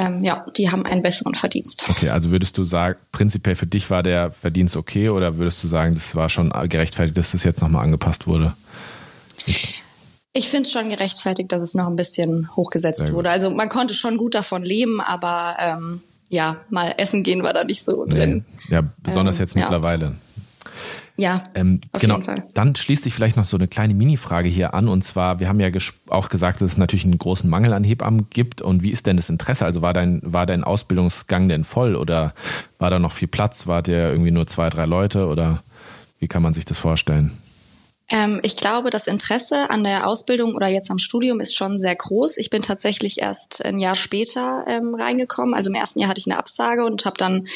[0.00, 1.84] ähm, ja, die haben einen besseren Verdienst.
[1.90, 5.68] Okay, also würdest du sagen, prinzipiell für dich war der Verdienst okay oder würdest du
[5.68, 8.54] sagen, das war schon gerechtfertigt, dass das jetzt nochmal angepasst wurde?
[10.32, 13.30] Ich finde es schon gerechtfertigt, dass es noch ein bisschen hochgesetzt wurde.
[13.30, 17.64] Also man konnte schon gut davon leben, aber ähm, ja, mal essen gehen war da
[17.64, 18.44] nicht so drin.
[18.68, 18.74] Nee.
[18.76, 20.04] Ja, besonders ähm, jetzt mittlerweile.
[20.06, 20.12] Ja.
[21.20, 22.14] Ja, ähm, auf genau.
[22.14, 22.44] jeden Fall.
[22.54, 24.88] Dann schließt sich vielleicht noch so eine kleine Mini-Frage hier an.
[24.88, 25.68] Und zwar, wir haben ja
[26.08, 28.62] auch gesagt, dass es natürlich einen großen Mangel an Hebammen gibt.
[28.62, 29.64] Und wie ist denn das Interesse?
[29.64, 32.34] Also war dein, war dein Ausbildungsgang denn voll oder
[32.78, 33.66] war da noch viel Platz?
[33.66, 35.62] Wart ihr irgendwie nur zwei, drei Leute oder
[36.18, 37.32] wie kann man sich das vorstellen?
[38.10, 41.94] Ähm, ich glaube, das Interesse an der Ausbildung oder jetzt am Studium ist schon sehr
[41.94, 42.38] groß.
[42.38, 45.54] Ich bin tatsächlich erst ein Jahr später ähm, reingekommen.
[45.54, 47.46] Also im ersten Jahr hatte ich eine Absage und habe dann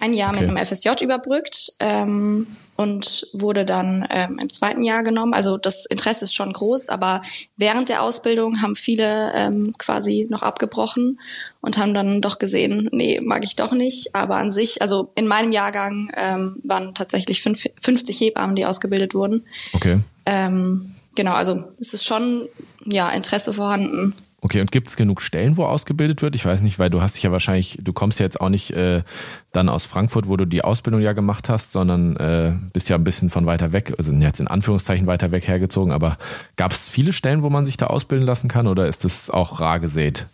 [0.00, 0.46] ein Jahr okay.
[0.46, 2.46] mit einem FSJ überbrückt ähm,
[2.78, 5.34] und wurde dann ähm, im zweiten Jahr genommen.
[5.34, 7.22] Also das Interesse ist schon groß, aber
[7.56, 11.18] während der Ausbildung haben viele ähm, quasi noch abgebrochen
[11.60, 14.14] und haben dann doch gesehen, nee, mag ich doch nicht.
[14.14, 19.12] Aber an sich, also in meinem Jahrgang ähm, waren tatsächlich fünf, 50 Hebammen, die ausgebildet
[19.12, 19.44] wurden.
[19.72, 19.98] Okay.
[20.24, 22.48] Ähm, genau, also es ist schon
[22.84, 24.14] ja Interesse vorhanden.
[24.40, 26.36] Okay, und gibt es genug Stellen, wo ausgebildet wird?
[26.36, 28.70] Ich weiß nicht, weil du hast dich ja wahrscheinlich, du kommst ja jetzt auch nicht
[28.70, 29.02] äh,
[29.50, 33.02] dann aus Frankfurt, wo du die Ausbildung ja gemacht hast, sondern äh, bist ja ein
[33.02, 35.92] bisschen von weiter weg, also jetzt in Anführungszeichen weiter weg hergezogen.
[35.92, 36.18] Aber
[36.54, 39.58] gab es viele Stellen, wo man sich da ausbilden lassen kann oder ist das auch
[39.60, 40.26] rar gesät?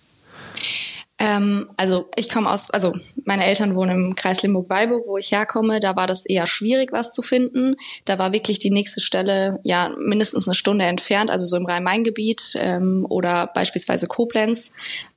[1.25, 2.95] Ähm, also ich komme aus, also
[3.25, 5.81] meine Eltern wohnen im Kreis Limburg-Weilburg, wo ich herkomme.
[5.81, 7.77] Da war das eher schwierig, was zu finden.
[8.05, 12.57] Da war wirklich die nächste Stelle ja mindestens eine Stunde entfernt, also so im Rhein-Main-Gebiet
[12.59, 14.73] ähm, oder beispielsweise Koblenz.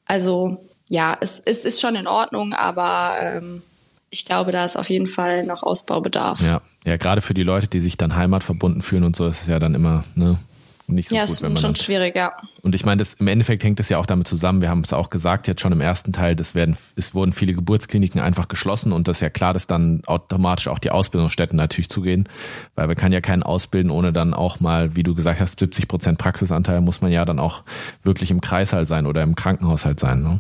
[0.05, 3.61] Also ja, es, es ist schon in Ordnung, aber ähm,
[4.09, 6.41] ich glaube, da ist auf jeden Fall noch Ausbaubedarf.
[6.41, 9.47] Ja, ja, gerade für die Leute, die sich dann heimatverbunden fühlen und so, ist es
[9.47, 10.39] ja dann immer, ne,
[10.87, 11.39] nicht so ja, gut.
[11.41, 12.33] Ja, ist schon schwierig, ja.
[12.61, 14.93] Und ich meine, das, im Endeffekt hängt es ja auch damit zusammen, wir haben es
[14.93, 18.91] auch gesagt, jetzt schon im ersten Teil, das werden, es wurden viele Geburtskliniken einfach geschlossen
[18.91, 22.29] und das ist ja klar, dass dann automatisch auch die Ausbildungsstätten natürlich zugehen,
[22.75, 25.87] weil wir kann ja keinen ausbilden, ohne dann auch mal, wie du gesagt hast, 70
[25.87, 27.63] Prozent Praxisanteil muss man ja dann auch
[28.03, 30.23] wirklich im Kreißsaal sein oder im Krankenhaushalt sein.
[30.23, 30.39] Ne?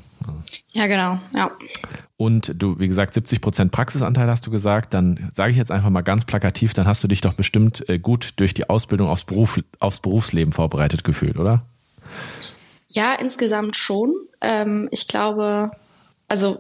[0.73, 1.51] Ja, genau, ja.
[2.17, 5.89] Und du, wie gesagt, 70 Prozent Praxisanteil hast du gesagt, dann sage ich jetzt einfach
[5.89, 9.23] mal ganz plakativ, dann hast du dich doch bestimmt äh, gut durch die Ausbildung aufs,
[9.23, 11.63] Beruf, aufs Berufsleben vorbereitet gefühlt, oder?
[12.89, 14.13] Ja, insgesamt schon.
[14.41, 15.71] Ähm, ich glaube,
[16.27, 16.59] also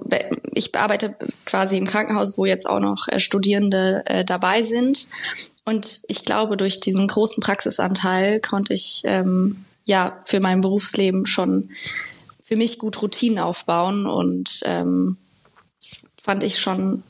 [0.53, 5.07] ich arbeite quasi im Krankenhaus, wo jetzt auch noch äh, Studierende äh, dabei sind.
[5.65, 11.71] Und ich glaube, durch diesen großen Praxisanteil konnte ich ähm, ja für mein Berufsleben schon
[12.47, 15.17] für mich gut Routinen aufbauen und ähm,
[16.21, 17.03] fand ich schon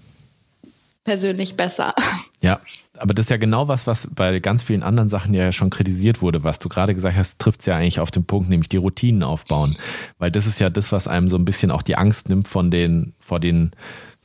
[1.03, 1.93] persönlich besser.
[2.39, 2.61] Ja,
[2.95, 6.21] aber das ist ja genau was, was bei ganz vielen anderen Sachen ja schon kritisiert
[6.21, 6.43] wurde.
[6.43, 9.23] Was du gerade gesagt hast, trifft es ja eigentlich auf den Punkt, nämlich die Routinen
[9.23, 9.75] aufbauen.
[10.19, 12.69] Weil das ist ja das, was einem so ein bisschen auch die Angst nimmt von
[12.69, 13.71] den, vor den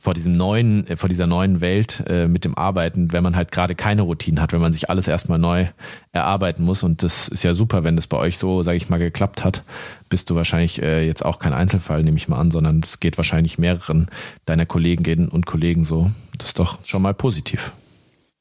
[0.03, 3.53] vor diesem neuen, äh, vor dieser neuen Welt äh, mit dem Arbeiten, wenn man halt
[3.53, 5.67] gerade keine Routinen hat, wenn man sich alles erstmal neu
[6.11, 6.83] erarbeiten muss.
[6.83, 9.63] Und das ist ja super, wenn das bei euch so, sage ich mal, geklappt hat.
[10.09, 13.15] Bist du wahrscheinlich äh, jetzt auch kein Einzelfall, nehme ich mal an, sondern es geht
[13.15, 14.09] wahrscheinlich mehreren
[14.45, 16.11] deiner Kolleginnen und Kollegen so.
[16.37, 17.71] Das ist doch schon mal positiv.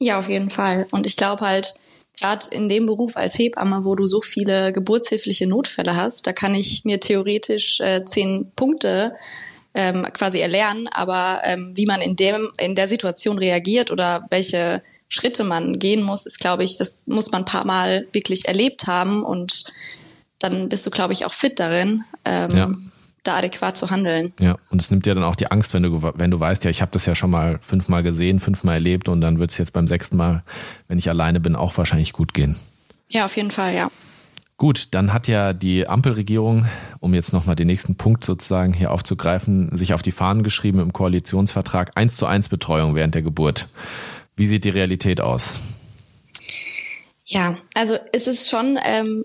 [0.01, 0.89] Ja, auf jeden Fall.
[0.91, 1.75] Und ich glaube halt,
[2.19, 6.57] gerade in dem Beruf als Hebamme, wo du so viele geburtshilfliche Notfälle hast, da kann
[6.57, 9.15] ich mir theoretisch äh, zehn Punkte
[9.75, 14.83] ähm, quasi erlernen, aber ähm, wie man in dem in der Situation reagiert oder welche
[15.09, 18.87] Schritte man gehen muss, ist, glaube ich, das muss man ein paar Mal wirklich erlebt
[18.87, 19.65] haben und
[20.39, 22.71] dann bist du, glaube ich, auch fit darin, ähm, ja.
[23.23, 24.33] da adäquat zu handeln.
[24.41, 26.71] Ja, und es nimmt dir dann auch die Angst, wenn du, wenn du weißt, ja,
[26.71, 29.73] ich habe das ja schon mal fünfmal gesehen, fünfmal erlebt und dann wird es jetzt
[29.73, 30.43] beim sechsten Mal,
[30.89, 32.57] wenn ich alleine bin, auch wahrscheinlich gut gehen.
[33.09, 33.91] Ja, auf jeden Fall, ja.
[34.63, 36.67] Gut, dann hat ja die Ampelregierung,
[37.01, 40.93] um jetzt nochmal den nächsten Punkt sozusagen hier aufzugreifen, sich auf die Fahnen geschrieben im
[40.93, 43.67] Koalitionsvertrag eins zu eins Betreuung während der Geburt.
[44.37, 45.57] Wie sieht die Realität aus?
[47.27, 49.25] Ja, also es ist schon ähm,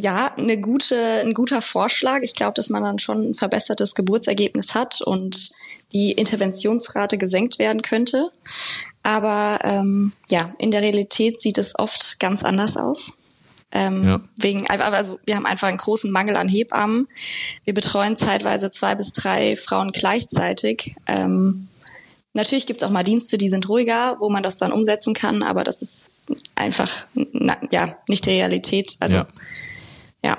[0.00, 2.22] ja eine gute, ein guter Vorschlag.
[2.22, 5.50] Ich glaube, dass man dann schon ein verbessertes Geburtsergebnis hat und
[5.92, 8.30] die Interventionsrate gesenkt werden könnte.
[9.02, 13.17] Aber ähm, ja, in der Realität sieht es oft ganz anders aus.
[13.70, 14.20] Ähm, ja.
[14.36, 17.08] Wegen, also wir haben einfach einen großen Mangel an Hebammen.
[17.64, 20.94] Wir betreuen zeitweise zwei bis drei Frauen gleichzeitig.
[21.06, 21.68] Ähm,
[22.32, 25.64] natürlich gibt's auch mal Dienste, die sind ruhiger, wo man das dann umsetzen kann, aber
[25.64, 26.12] das ist
[26.54, 28.96] einfach na, ja nicht die Realität.
[29.00, 29.26] Also ja.
[30.24, 30.38] ja.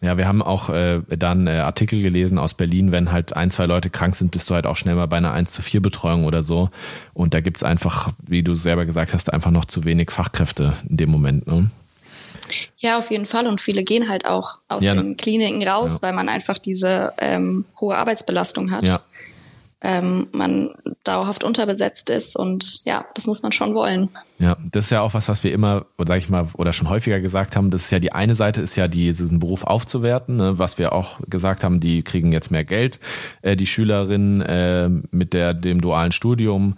[0.00, 3.66] Ja, wir haben auch äh, dann äh, Artikel gelesen aus Berlin, wenn halt ein, zwei
[3.66, 6.24] Leute krank sind, bist du halt auch schnell mal bei einer 1 zu 4 Betreuung
[6.24, 6.70] oder so.
[7.14, 10.98] Und da gibt's einfach, wie du selber gesagt hast, einfach noch zu wenig Fachkräfte in
[10.98, 11.48] dem Moment.
[11.48, 11.70] Ne?
[12.78, 13.46] Ja, auf jeden Fall.
[13.46, 16.08] Und viele gehen halt auch aus ja, den Kliniken raus, ja.
[16.08, 18.86] weil man einfach diese ähm, hohe Arbeitsbelastung hat.
[18.86, 19.00] Ja.
[19.80, 20.74] Ähm, man
[21.04, 24.08] dauerhaft unterbesetzt ist und ja, das muss man schon wollen.
[24.40, 26.88] Ja, das ist ja auch was, was wir immer, oder sag ich mal, oder schon
[26.88, 27.70] häufiger gesagt haben.
[27.70, 31.20] Das ist ja die eine Seite, ist ja diesen Beruf aufzuwerten, ne, was wir auch
[31.28, 32.98] gesagt haben, die kriegen jetzt mehr Geld,
[33.42, 36.74] äh, die Schülerinnen äh, mit der dem dualen Studium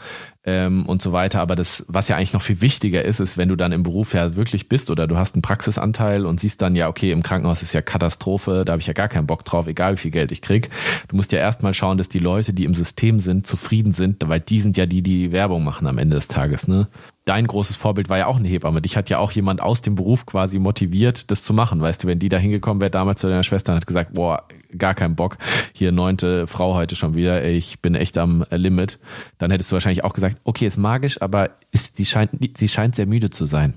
[0.51, 1.41] ähm, und so weiter.
[1.41, 4.15] Aber das, was ja eigentlich noch viel wichtiger ist, ist, wenn du dann im Beruf
[4.15, 7.63] ja wirklich bist oder du hast einen Praxisanteil und siehst dann ja, okay, im Krankenhaus
[7.63, 10.33] ist ja Katastrophe, da habe ich ja gar keinen Bock drauf, egal wie viel Geld
[10.33, 10.71] ich krieg.
[11.09, 14.41] Du musst ja erstmal schauen, dass die Leute, die im System sind, zufrieden sind, weil
[14.41, 16.89] die sind ja die, die Werbung machen am Ende des Tages, ne?
[17.31, 18.83] Dein großes Vorbild war ja auch eine Hebamme.
[18.83, 21.81] Dich hat ja auch jemand aus dem Beruf quasi motiviert, das zu machen.
[21.81, 24.49] Weißt du, wenn die da hingekommen wäre damals zu deiner Schwester und hat gesagt, boah,
[24.77, 25.39] gar keinen Bock,
[25.73, 28.99] hier neunte Frau heute schon wieder, ich bin echt am Limit,
[29.39, 32.97] dann hättest du wahrscheinlich auch gesagt, okay, ist magisch, aber ist, sie, scheint, sie scheint
[32.97, 33.75] sehr müde zu sein.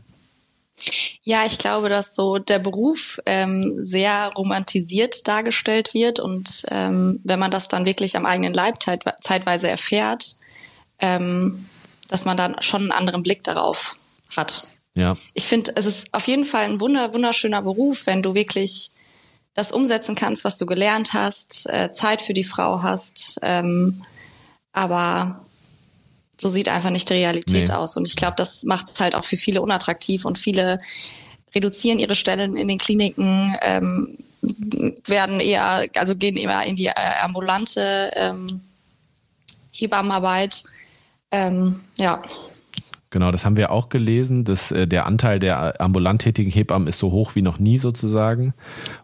[1.21, 7.37] Ja, ich glaube, dass so der Beruf ähm, sehr romantisiert dargestellt wird und ähm, wenn
[7.37, 10.37] man das dann wirklich am eigenen Leib zeitweise erfährt,
[10.97, 11.67] ähm,
[12.13, 13.97] dass man dann schon einen anderen Blick darauf
[14.37, 14.67] hat.
[14.93, 15.17] Ja.
[15.33, 18.91] Ich finde, es ist auf jeden Fall ein wunder, wunderschöner Beruf, wenn du wirklich
[19.55, 23.39] das umsetzen kannst, was du gelernt hast, äh, Zeit für die Frau hast.
[23.41, 24.03] Ähm,
[24.73, 25.43] aber
[26.39, 27.73] so sieht einfach nicht die Realität nee.
[27.73, 27.97] aus.
[27.97, 30.77] Und ich glaube, das macht es halt auch für viele unattraktiv und viele
[31.55, 34.19] reduzieren ihre Stellen in den Kliniken, ähm,
[35.07, 38.61] werden eher, also gehen eher in die äh, ambulante ähm,
[39.71, 40.63] Hebammenarbeit.
[41.33, 42.21] Ähm, ja.
[43.09, 46.97] Genau, das haben wir auch gelesen, dass äh, der Anteil der ambulant tätigen Hebammen ist
[46.97, 48.53] so hoch wie noch nie sozusagen.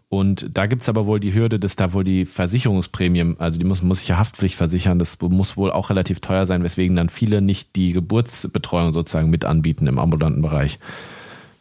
[0.08, 3.82] Und da gibt's aber wohl die Hürde, dass da wohl die Versicherungsprämie, also die muss,
[3.82, 7.40] muss sich ja Haftpflicht versichern, das muss wohl auch relativ teuer sein, weswegen dann viele
[7.40, 10.78] nicht die Geburtsbetreuung sozusagen mit anbieten im ambulanten Bereich.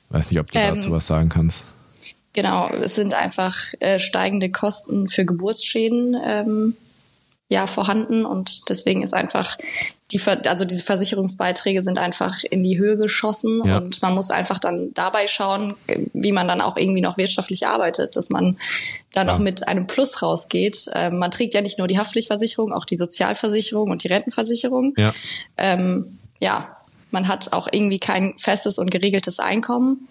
[0.09, 1.65] Weiß nicht, ob du ähm, dazu was sagen kannst.
[2.33, 6.75] Genau, es sind einfach äh, steigende Kosten für Geburtsschäden ähm,
[7.47, 9.57] ja vorhanden und deswegen ist einfach
[10.11, 13.77] die, also diese Versicherungsbeiträge sind einfach in die Höhe geschossen ja.
[13.77, 15.75] und man muss einfach dann dabei schauen,
[16.13, 18.57] wie man dann auch irgendwie noch wirtschaftlich arbeitet, dass man
[19.13, 19.35] dann ja.
[19.35, 20.89] auch mit einem Plus rausgeht.
[20.93, 24.93] Ähm, man trägt ja nicht nur die Haftpflichtversicherung, auch die Sozialversicherung und die Rentenversicherung.
[24.97, 25.13] Ja.
[25.57, 26.75] Ähm, ja,
[27.11, 30.07] man hat auch irgendwie kein festes und geregeltes Einkommen.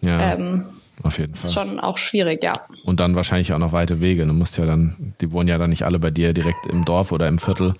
[0.00, 0.34] Ja.
[0.34, 0.64] Ähm,
[1.02, 1.48] auf jeden Fall.
[1.48, 2.52] Ist schon auch schwierig, ja.
[2.84, 4.24] Und dann wahrscheinlich auch noch weite Wege.
[4.24, 7.12] Du musst ja dann, die wohnen ja dann nicht alle bei dir direkt im Dorf
[7.12, 7.74] oder im Viertel.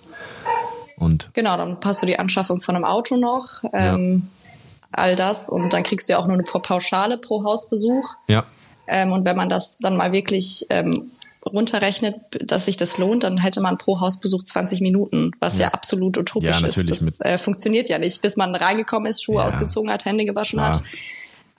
[0.97, 4.89] Und genau, dann passt du die Anschaffung von einem Auto noch, ähm, ja.
[4.93, 8.15] all das und dann kriegst du ja auch nur eine Pauschale pro Hausbesuch.
[8.29, 8.45] Ja.
[8.87, 11.11] Ähm, und wenn man das dann mal wirklich ähm,
[11.45, 15.73] runterrechnet, dass sich das lohnt, dann hätte man pro Hausbesuch 20 Minuten, was ja, ja
[15.73, 16.91] absolut utopisch ja, ist.
[16.91, 19.47] Das äh, funktioniert ja nicht, bis man reingekommen ist, Schuhe ja.
[19.47, 20.83] ausgezogen hat, Hände gewaschen hat.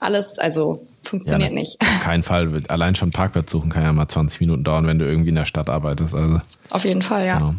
[0.00, 1.80] Alles, also funktioniert ja, nicht.
[1.80, 2.62] Auf keinen Fall.
[2.68, 5.44] Allein schon Parkplatz suchen kann ja mal 20 Minuten dauern, wenn du irgendwie in der
[5.44, 6.14] Stadt arbeitest.
[6.14, 6.40] Also.
[6.70, 7.38] Auf jeden Fall, ja.
[7.38, 7.54] Genau.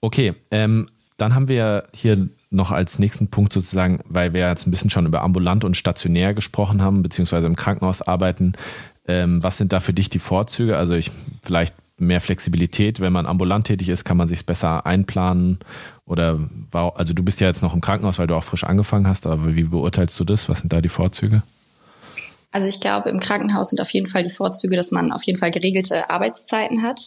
[0.00, 0.86] Okay, ähm,
[1.20, 5.06] dann haben wir hier noch als nächsten Punkt sozusagen, weil wir jetzt ein bisschen schon
[5.06, 8.54] über ambulant und stationär gesprochen haben, beziehungsweise im Krankenhaus arbeiten.
[9.06, 10.76] Ähm, was sind da für dich die Vorzüge?
[10.76, 11.10] Also ich
[11.42, 15.58] vielleicht mehr Flexibilität, wenn man ambulant tätig ist, kann man sich besser einplanen
[16.06, 16.38] oder
[16.72, 19.54] also du bist ja jetzt noch im Krankenhaus, weil du auch frisch angefangen hast, aber
[19.54, 20.48] wie beurteilst du das?
[20.48, 21.42] Was sind da die Vorzüge?
[22.52, 25.38] Also ich glaube, im Krankenhaus sind auf jeden Fall die Vorzüge, dass man auf jeden
[25.38, 27.00] Fall geregelte Arbeitszeiten hat,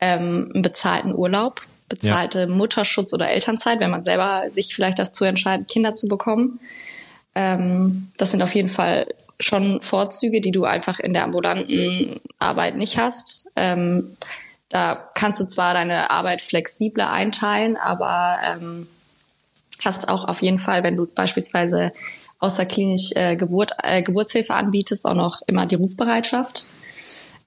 [0.00, 2.46] ähm, einen bezahlten Urlaub, bezahlte ja.
[2.46, 6.60] Mutterschutz oder Elternzeit, wenn man selber sich vielleicht dazu entscheidet, Kinder zu bekommen.
[7.34, 9.06] Ähm, das sind auf jeden Fall
[9.40, 13.50] schon Vorzüge, die du einfach in der ambulanten Arbeit nicht hast.
[13.56, 14.16] Ähm,
[14.68, 18.86] da kannst du zwar deine Arbeit flexibler einteilen, aber ähm,
[19.84, 21.92] hast auch auf jeden Fall, wenn du beispielsweise
[22.38, 26.66] außerklinisch äh, Geburt, äh, Geburtshilfe anbietest, auch noch immer die Rufbereitschaft.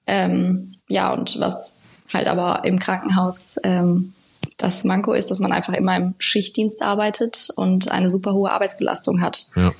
[0.06, 1.74] Ähm, ja, und was
[2.12, 4.14] halt aber im Krankenhaus ähm,
[4.58, 9.22] das Manko ist, dass man einfach immer im Schichtdienst arbeitet und eine super hohe Arbeitsbelastung
[9.22, 9.46] hat.
[9.56, 9.72] Ja.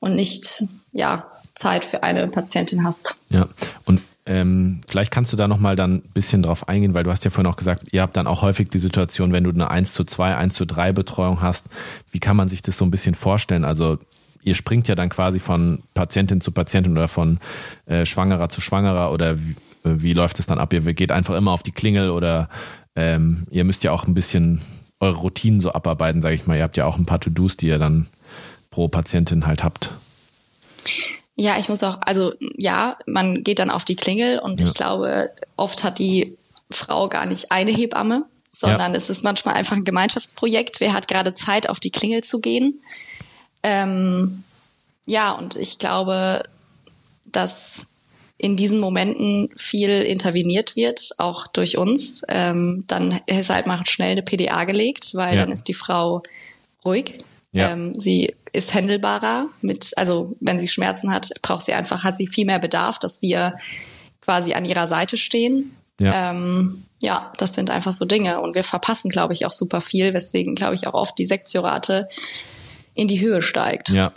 [0.00, 3.16] Und nicht, ja, Zeit für eine Patientin hast.
[3.30, 3.48] Ja,
[3.86, 7.24] und ähm, vielleicht kannst du da nochmal dann ein bisschen drauf eingehen, weil du hast
[7.24, 9.94] ja vorhin auch gesagt, ihr habt dann auch häufig die Situation, wenn du eine 1
[9.94, 11.66] zu 2, 1 zu 3 Betreuung hast,
[12.10, 13.64] wie kann man sich das so ein bisschen vorstellen?
[13.64, 13.98] Also
[14.42, 17.38] ihr springt ja dann quasi von Patientin zu Patientin oder von
[17.86, 19.52] äh, Schwangerer zu Schwangerer oder wie,
[19.84, 20.72] äh, wie läuft es dann ab?
[20.72, 22.48] Ihr geht einfach immer auf die Klingel oder
[22.96, 24.60] ähm, ihr müsst ja auch ein bisschen
[24.98, 26.56] eure Routinen so abarbeiten, sage ich mal.
[26.56, 28.08] Ihr habt ja auch ein paar To-Dos, die ihr dann
[28.70, 29.90] pro Patientin halt habt.
[31.34, 34.66] Ja, ich muss auch, also ja, man geht dann auf die Klingel und ja.
[34.66, 36.36] ich glaube, oft hat die
[36.70, 38.96] Frau gar nicht eine Hebamme, sondern ja.
[38.96, 40.80] es ist manchmal einfach ein Gemeinschaftsprojekt.
[40.80, 42.80] Wer hat gerade Zeit, auf die Klingel zu gehen?
[43.62, 44.44] Ähm,
[45.04, 46.42] ja, und ich glaube,
[47.26, 47.86] dass
[48.38, 54.12] in diesen Momenten viel interveniert wird, auch durch uns, ähm, dann ist halt mal schnell
[54.12, 55.42] eine PDA gelegt, weil ja.
[55.42, 56.22] dann ist die Frau
[56.84, 57.24] ruhig.
[57.52, 57.70] Ja.
[57.70, 62.26] Ähm, sie ist händelbarer mit, also wenn sie Schmerzen hat, braucht sie einfach, hat sie
[62.26, 63.54] viel mehr Bedarf, dass wir
[64.20, 65.74] quasi an ihrer Seite stehen.
[65.98, 66.30] Ja.
[66.30, 68.40] Ähm, ja, das sind einfach so Dinge.
[68.40, 72.08] Und wir verpassen, glaube ich, auch super viel, weswegen, glaube ich, auch oft die Sektiorate
[72.94, 73.90] in die Höhe steigt.
[73.90, 74.12] Ja.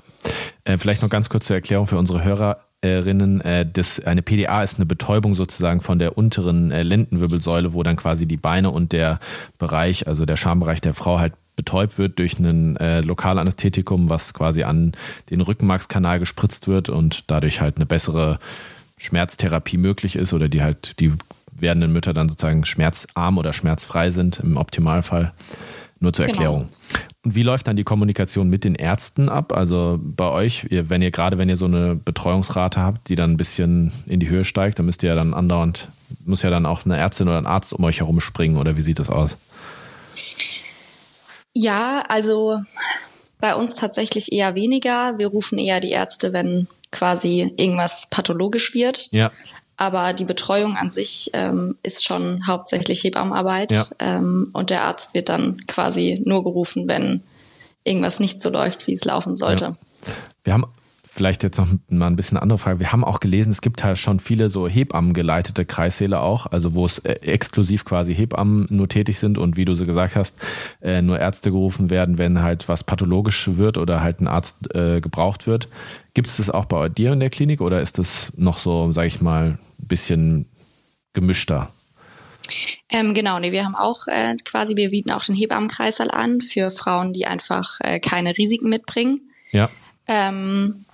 [0.66, 2.60] Äh, vielleicht noch ganz kurz zur Erklärung für unsere Hörer.
[2.82, 7.84] Erinnern, äh, das, eine PDA ist eine Betäubung sozusagen von der unteren äh, Lendenwirbelsäule, wo
[7.84, 9.20] dann quasi die Beine und der
[9.58, 14.64] Bereich, also der Schambereich der Frau halt betäubt wird durch ein äh, Lokalanästhetikum, was quasi
[14.64, 14.94] an
[15.30, 18.40] den Rückenmarkskanal gespritzt wird und dadurch halt eine bessere
[18.98, 21.12] Schmerztherapie möglich ist oder die halt die
[21.52, 25.34] werdenden Mütter dann sozusagen schmerzarm oder schmerzfrei sind im Optimalfall.
[26.00, 26.38] Nur zur genau.
[26.38, 26.70] Erklärung.
[27.26, 29.52] Und wie läuft dann die Kommunikation mit den Ärzten ab?
[29.52, 33.38] Also bei euch, wenn ihr gerade, wenn ihr so eine Betreuungsrate habt, die dann ein
[33.38, 35.90] bisschen in die Höhe steigt, dann müsst ihr ja dann andauernd,
[36.24, 38.84] muss ja dann auch eine Ärztin oder ein Arzt um euch herum springen oder wie
[38.84, 39.36] sieht das aus?
[41.54, 42.62] Ja, also
[43.42, 45.18] bei uns tatsächlich eher weniger.
[45.18, 49.12] Wir rufen eher die Ärzte, wenn quasi irgendwas pathologisch wird.
[49.12, 49.32] Ja.
[49.80, 53.72] Aber die Betreuung an sich ähm, ist schon hauptsächlich Hebammenarbeit.
[53.72, 53.86] Ja.
[54.00, 57.22] Ähm, und der Arzt wird dann quasi nur gerufen, wenn
[57.86, 59.78] irgendwas nicht so läuft, wie es laufen sollte.
[60.06, 60.14] Ja.
[60.44, 60.66] Wir haben
[61.06, 62.82] vielleicht jetzt noch mal ein bisschen andere Frage.
[62.82, 66.76] Wir haben auch gelesen, es gibt halt schon viele so Hebammen geleitete Kreissäle auch, also
[66.76, 70.38] wo es äh, exklusiv quasi Hebammen nur tätig sind und wie du so gesagt hast,
[70.82, 75.00] äh, nur Ärzte gerufen werden, wenn halt was pathologisch wird oder halt ein Arzt äh,
[75.00, 75.70] gebraucht wird.
[76.14, 79.08] Gibt es das auch bei dir in der Klinik oder ist das noch so, sage
[79.08, 79.58] ich mal,
[79.90, 80.46] bisschen
[81.12, 81.74] gemischter.
[82.90, 86.72] Ähm, genau, nee, wir haben auch äh, quasi, wir bieten auch den Hebammenkreissaal an für
[86.72, 89.30] Frauen, die einfach äh, keine Risiken mitbringen.
[89.52, 89.70] Ja.
[90.08, 90.86] Ähm,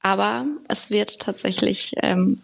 [0.00, 2.40] aber es wird tatsächlich ähm,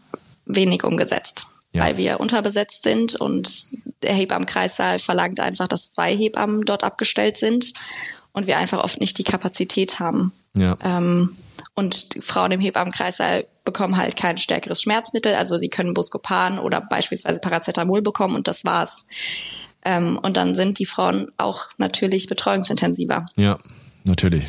[0.47, 1.85] wenig umgesetzt, ja.
[1.85, 3.67] weil wir unterbesetzt sind und
[4.03, 7.73] der Hebammenkreissaal verlangt einfach, dass zwei Hebammen dort abgestellt sind
[8.33, 10.33] und wir einfach oft nicht die Kapazität haben.
[10.55, 10.77] Ja.
[10.83, 11.37] Ähm,
[11.79, 15.37] und Frauen im Hebammenkreissaal bekommen halt kein stärkeres Schmerzmittel.
[15.37, 19.07] Also sie können Buscopan oder beispielsweise Paracetamol bekommen und das war's.
[19.85, 23.29] Ähm, und dann sind die Frauen auch natürlich betreuungsintensiver.
[23.37, 23.59] Ja,
[24.03, 24.47] natürlich.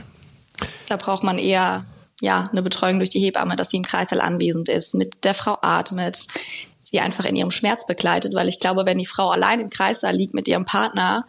[0.88, 1.86] Da braucht man eher
[2.20, 5.60] ja eine Betreuung durch die Hebamme, dass sie im Kreißsaal anwesend ist, mit der Frau
[5.62, 6.26] atmet,
[6.82, 10.16] sie einfach in ihrem Schmerz begleitet, weil ich glaube, wenn die Frau allein im Kreißsaal
[10.16, 11.28] liegt mit ihrem Partner,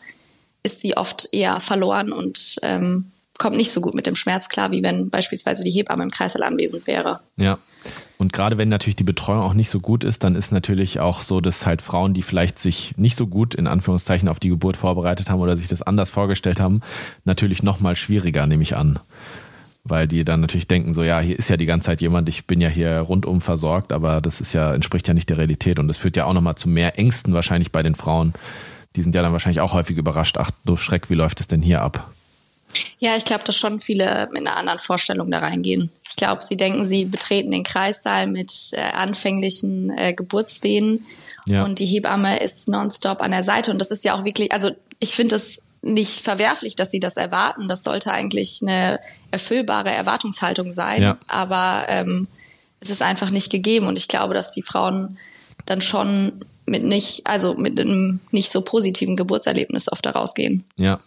[0.62, 4.70] ist sie oft eher verloren und ähm, kommt nicht so gut mit dem Schmerz klar,
[4.70, 7.20] wie wenn beispielsweise die Hebamme im Kreißsaal anwesend wäre.
[7.36, 7.58] Ja.
[8.18, 11.22] Und gerade wenn natürlich die Betreuung auch nicht so gut ist, dann ist natürlich auch
[11.22, 14.76] so, dass halt Frauen, die vielleicht sich nicht so gut in Anführungszeichen auf die Geburt
[14.76, 16.82] vorbereitet haben oder sich das anders vorgestellt haben,
[17.24, 18.98] natürlich noch mal schwieriger, nehme ich an.
[19.84, 22.46] Weil die dann natürlich denken, so ja, hier ist ja die ganze Zeit jemand, ich
[22.46, 25.78] bin ja hier rundum versorgt, aber das ist ja, entspricht ja nicht der Realität.
[25.78, 28.34] Und das führt ja auch nochmal zu mehr Ängsten wahrscheinlich bei den Frauen.
[28.96, 31.62] Die sind ja dann wahrscheinlich auch häufig überrascht, ach du Schreck, wie läuft es denn
[31.62, 32.10] hier ab?
[32.98, 35.90] Ja, ich glaube, dass schon viele mit einer anderen Vorstellung da reingehen.
[36.08, 41.06] Ich glaube, sie denken, sie betreten den Kreissaal mit äh, anfänglichen äh, Geburtswehen
[41.46, 41.64] ja.
[41.64, 43.70] und die Hebamme ist nonstop an der Seite.
[43.70, 47.16] Und das ist ja auch wirklich, also ich finde es nicht verwerflich, dass sie das
[47.16, 47.68] erwarten.
[47.68, 49.00] Das sollte eigentlich eine
[49.30, 51.02] erfüllbare Erwartungshaltung sein.
[51.02, 51.18] Ja.
[51.26, 52.28] Aber ähm,
[52.80, 53.86] es ist einfach nicht gegeben.
[53.86, 55.18] Und ich glaube, dass die Frauen
[55.66, 60.64] dann schon mit nicht, also mit einem nicht so positiven Geburtserlebnis oft da rausgehen.
[60.76, 61.00] Ja.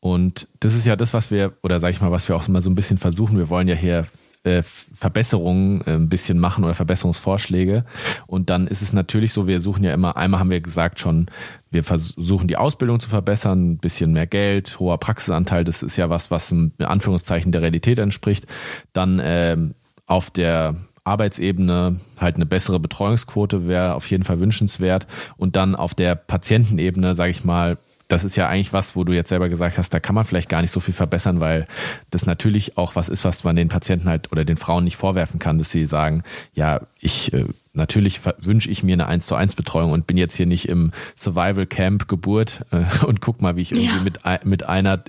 [0.00, 2.62] Und das ist ja das, was wir, oder sag ich mal, was wir auch mal
[2.62, 3.38] so ein bisschen versuchen.
[3.38, 4.06] Wir wollen ja hier
[4.44, 7.84] äh, Verbesserungen äh, ein bisschen machen oder Verbesserungsvorschläge.
[8.26, 11.26] Und dann ist es natürlich so, wir suchen ja immer, einmal haben wir gesagt schon,
[11.70, 16.08] wir versuchen die Ausbildung zu verbessern, ein bisschen mehr Geld, hoher Praxisanteil, das ist ja
[16.08, 18.46] was, was in Anführungszeichen der Realität entspricht.
[18.92, 19.74] Dann ähm,
[20.06, 25.94] auf der Arbeitsebene halt eine bessere Betreuungsquote wäre auf jeden Fall wünschenswert und dann auf
[25.94, 27.78] der Patientenebene, sage ich mal,
[28.08, 30.48] das ist ja eigentlich was, wo du jetzt selber gesagt hast, da kann man vielleicht
[30.48, 31.66] gar nicht so viel verbessern, weil
[32.10, 35.38] das natürlich auch was ist, was man den Patienten halt oder den Frauen nicht vorwerfen
[35.38, 36.22] kann, dass sie sagen,
[36.54, 37.44] ja, ich äh,
[37.74, 40.92] natürlich wünsche ich mir eine 1 zu 1 Betreuung und bin jetzt hier nicht im
[41.16, 44.02] Survival Camp Geburt äh, und guck mal, wie ich irgendwie ja.
[44.02, 45.00] mit, mit einer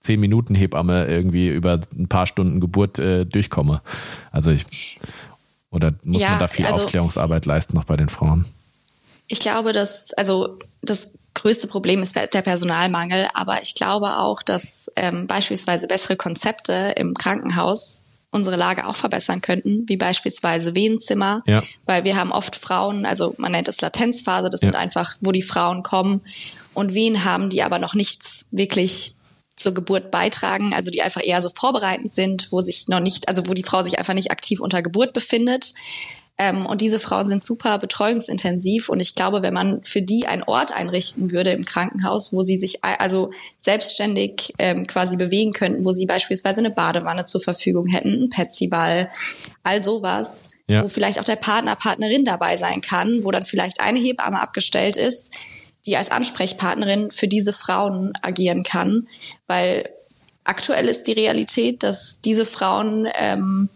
[0.00, 3.82] zehn Minuten Hebamme irgendwie über ein paar Stunden Geburt äh, durchkomme.
[4.32, 4.98] Also ich
[5.70, 8.44] oder muss ja, man da viel also, Aufklärungsarbeit leisten noch bei den Frauen?
[9.28, 14.90] Ich glaube, dass also das größte Problem ist der Personalmangel, aber ich glaube auch, dass
[14.96, 21.62] ähm, beispielsweise bessere Konzepte im Krankenhaus unsere Lage auch verbessern könnten, wie beispielsweise Wehenzimmer, ja.
[21.86, 24.68] weil wir haben oft Frauen, also man nennt es Latenzphase, das ja.
[24.68, 26.22] sind einfach, wo die Frauen kommen
[26.74, 29.16] und Wehen haben, die aber noch nichts wirklich
[29.56, 33.46] zur Geburt beitragen, also die einfach eher so vorbereitend sind, wo sich noch nicht, also
[33.46, 35.74] wo die Frau sich einfach nicht aktiv unter Geburt befindet.
[36.38, 38.88] Ähm, und diese Frauen sind super betreuungsintensiv.
[38.88, 42.58] Und ich glaube, wenn man für die einen Ort einrichten würde im Krankenhaus, wo sie
[42.58, 48.24] sich also selbstständig ähm, quasi bewegen könnten, wo sie beispielsweise eine Badewanne zur Verfügung hätten,
[48.24, 49.10] ein Petsyball,
[49.62, 50.82] all sowas, ja.
[50.82, 54.96] wo vielleicht auch der Partner, Partnerin dabei sein kann, wo dann vielleicht eine Hebamme abgestellt
[54.96, 55.34] ist,
[55.86, 59.08] die als Ansprechpartnerin für diese Frauen agieren kann,
[59.46, 59.88] weil
[60.44, 63.68] aktuell ist die Realität, dass diese Frauen ähm,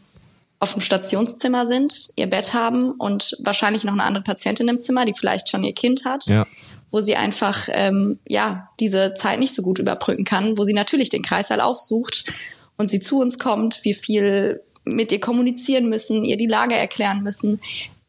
[0.61, 5.05] auf dem Stationszimmer sind, ihr Bett haben und wahrscheinlich noch eine andere Patientin im Zimmer,
[5.05, 6.27] die vielleicht schon ihr Kind hat.
[6.27, 6.47] Ja.
[6.91, 11.09] wo sie einfach ähm, ja diese Zeit nicht so gut überbrücken kann, wo sie natürlich
[11.09, 12.33] den Kreißsaal aufsucht
[12.77, 17.23] und sie zu uns kommt, wir viel mit ihr kommunizieren müssen, ihr die Lage erklären
[17.23, 17.61] müssen.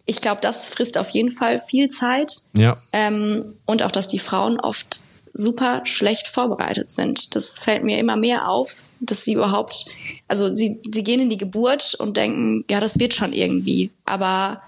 [0.05, 2.31] Ich glaube, das frisst auf jeden Fall viel Zeit.
[2.53, 2.77] Ja.
[2.93, 5.04] Ähm, und auch, dass die Frauen oft
[5.37, 7.35] super schlecht vorbereitet sind.
[7.35, 9.85] Das fällt mir immer mehr auf, dass sie überhaupt,
[10.27, 13.91] also sie, sie gehen in die Geburt und denken, ja, das wird schon irgendwie.
[14.05, 14.61] Aber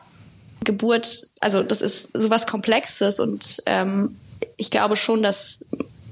[0.65, 4.17] Geburt, also das ist sowas Komplexes und ähm,
[4.57, 5.63] ich glaube schon, dass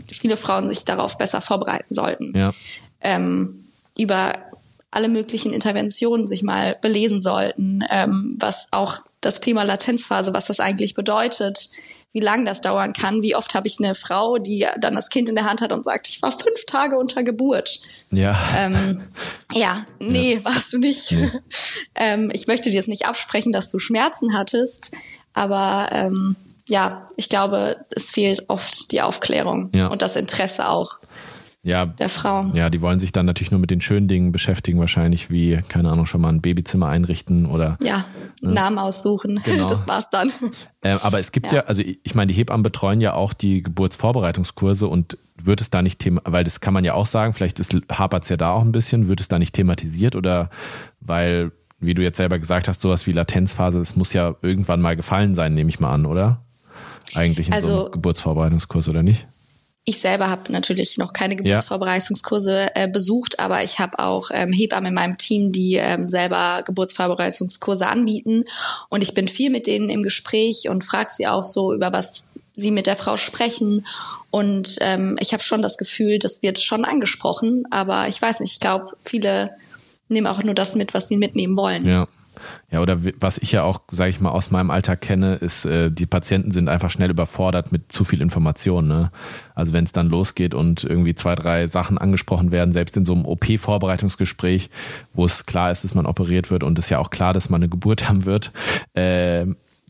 [0.09, 2.35] viele Frauen sich darauf besser vorbereiten sollten.
[2.35, 2.53] Ja.
[3.01, 3.65] Ähm,
[3.97, 4.33] über
[4.89, 10.61] alle möglichen Interventionen sich mal belesen sollten, ähm, was auch das Thema Latenzphase, was das
[10.61, 11.69] eigentlich bedeutet,
[12.15, 13.21] wie lang das dauern kann.
[13.23, 15.83] Wie oft habe ich eine Frau, die dann das Kind in der Hand hat und
[15.83, 17.81] sagt, ich war fünf Tage unter Geburt.
[18.09, 18.39] Ja.
[18.57, 19.01] Ähm,
[19.51, 20.45] ja, nee, ja.
[20.45, 21.11] warst du nicht.
[21.11, 21.29] Nee.
[21.95, 24.95] ähm, ich möchte dir jetzt nicht absprechen, dass du Schmerzen hattest,
[25.33, 26.37] aber ähm,
[26.67, 29.87] ja, ich glaube, es fehlt oft die Aufklärung ja.
[29.87, 30.99] und das Interesse auch
[31.65, 32.45] ja, der Frau.
[32.53, 35.89] Ja, die wollen sich dann natürlich nur mit den schönen Dingen beschäftigen, wahrscheinlich wie, keine
[35.89, 37.79] Ahnung, schon mal ein Babyzimmer einrichten oder.
[37.81, 38.05] Ja,
[38.39, 38.53] ne?
[38.53, 39.41] Namen aussuchen.
[39.55, 39.67] Genau.
[39.67, 40.31] Das war's dann.
[40.81, 41.59] Äh, aber es gibt ja.
[41.59, 45.81] ja, also ich meine, die Hebammen betreuen ja auch die Geburtsvorbereitungskurse und wird es da
[45.81, 48.61] nicht thema, weil das kann man ja auch sagen, vielleicht ist hapert's ja da auch
[48.61, 50.49] ein bisschen, wird es da nicht thematisiert oder
[50.99, 54.95] weil, wie du jetzt selber gesagt hast, sowas wie Latenzphase, das muss ja irgendwann mal
[54.95, 56.41] gefallen sein, nehme ich mal an, oder?
[57.15, 59.27] Eigentlich in also, so einem Geburtsvorbereitungskurs, oder nicht?
[59.87, 64.89] Ich selber habe natürlich noch keine Geburtsvorbereitungskurse äh, besucht, aber ich habe auch ähm, Hebammen
[64.89, 68.45] in meinem Team, die ähm, selber Geburtsvorbereitungskurse anbieten.
[68.89, 72.27] Und ich bin viel mit denen im Gespräch und frage sie auch so, über was
[72.55, 73.85] sie mit der Frau sprechen.
[74.31, 78.53] Und ähm, ich habe schon das Gefühl, das wird schon angesprochen, aber ich weiß nicht,
[78.53, 79.51] ich glaube, viele
[80.09, 81.87] nehmen auch nur das mit, was sie mitnehmen wollen.
[81.87, 82.07] Ja.
[82.71, 85.91] Ja, oder was ich ja auch, sage ich mal, aus meinem Alltag kenne, ist, äh,
[85.91, 88.87] die Patienten sind einfach schnell überfordert mit zu viel Information.
[88.87, 89.11] Ne?
[89.53, 93.13] Also wenn es dann losgeht und irgendwie zwei, drei Sachen angesprochen werden, selbst in so
[93.13, 94.69] einem OP-Vorbereitungsgespräch,
[95.13, 97.59] wo es klar ist, dass man operiert wird und es ja auch klar, dass man
[97.59, 98.51] eine Geburt haben wird,
[98.93, 99.45] äh,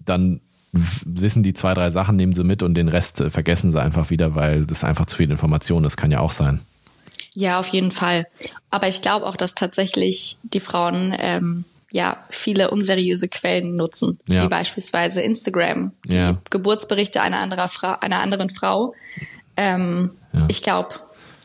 [0.05, 0.41] dann
[0.71, 4.09] wissen die zwei, drei Sachen, nehmen sie mit und den Rest äh, vergessen sie einfach
[4.09, 6.61] wieder, weil das einfach zu viel Information ist, kann ja auch sein.
[7.33, 8.27] Ja, auf jeden Fall.
[8.69, 11.65] Aber ich glaube auch, dass tatsächlich die Frauen ähm,
[11.95, 14.43] ja viele unseriöse Quellen nutzen, ja.
[14.43, 16.37] wie beispielsweise Instagram, die ja.
[16.49, 18.93] Geburtsberichte einer, anderer Frau, einer anderen Frau.
[19.55, 20.45] Ähm, ja.
[20.49, 20.95] Ich glaube,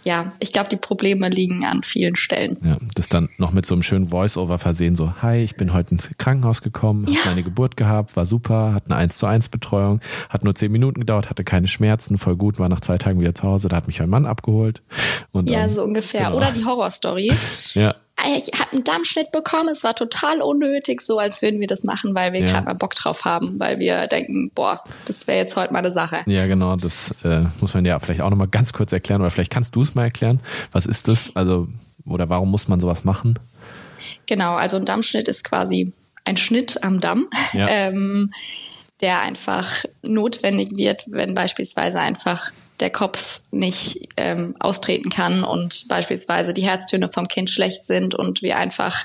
[0.03, 2.57] ja, ich glaube, die Probleme liegen an vielen Stellen.
[2.65, 5.93] Ja, das dann noch mit so einem schönen Voice-Over versehen, so, hi, ich bin heute
[5.93, 7.21] ins Krankenhaus gekommen, ja.
[7.21, 10.73] habe meine Geburt gehabt, war super, hat eine 1 zu 1 Betreuung, hat nur 10
[10.73, 13.77] Minuten gedauert, hatte keine Schmerzen, voll gut, war nach zwei Tagen wieder zu Hause, da
[13.77, 14.83] hat mich mein Mann abgeholt.
[15.31, 16.25] Und, ja, so ungefähr.
[16.25, 16.39] Genau.
[16.39, 17.33] Oder die Horrorstory.
[17.75, 17.95] ja
[18.37, 22.15] ich habe einen Dammschnitt bekommen, es war total unnötig, so als würden wir das machen,
[22.15, 22.47] weil wir ja.
[22.47, 25.91] gerade mal Bock drauf haben, weil wir denken, boah, das wäre jetzt heute mal eine
[25.91, 26.23] Sache.
[26.27, 29.53] Ja, genau, das äh, muss man ja vielleicht auch nochmal ganz kurz erklären oder vielleicht
[29.53, 30.41] kannst du es mal erklären.
[30.73, 31.35] Was ist das?
[31.35, 31.69] Also,
[32.07, 33.39] oder warum muss man sowas machen?
[34.27, 35.93] Genau, also ein Dammschnitt ist quasi
[36.25, 37.29] ein Schnitt am Damm.
[37.53, 37.67] Ja.
[37.71, 38.33] ähm,
[39.01, 46.55] der einfach notwendig wird, wenn beispielsweise einfach der Kopf nicht ähm, austreten kann und beispielsweise
[46.55, 49.05] die Herztöne vom Kind schlecht sind und wir einfach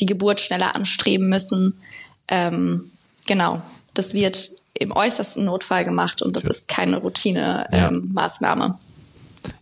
[0.00, 1.74] die Geburt schneller anstreben müssen.
[2.28, 2.90] Ähm,
[3.26, 3.62] genau,
[3.94, 6.50] das wird im äußersten Notfall gemacht und das ja.
[6.50, 8.64] ist keine Routine-Maßnahme.
[8.64, 8.74] Ähm,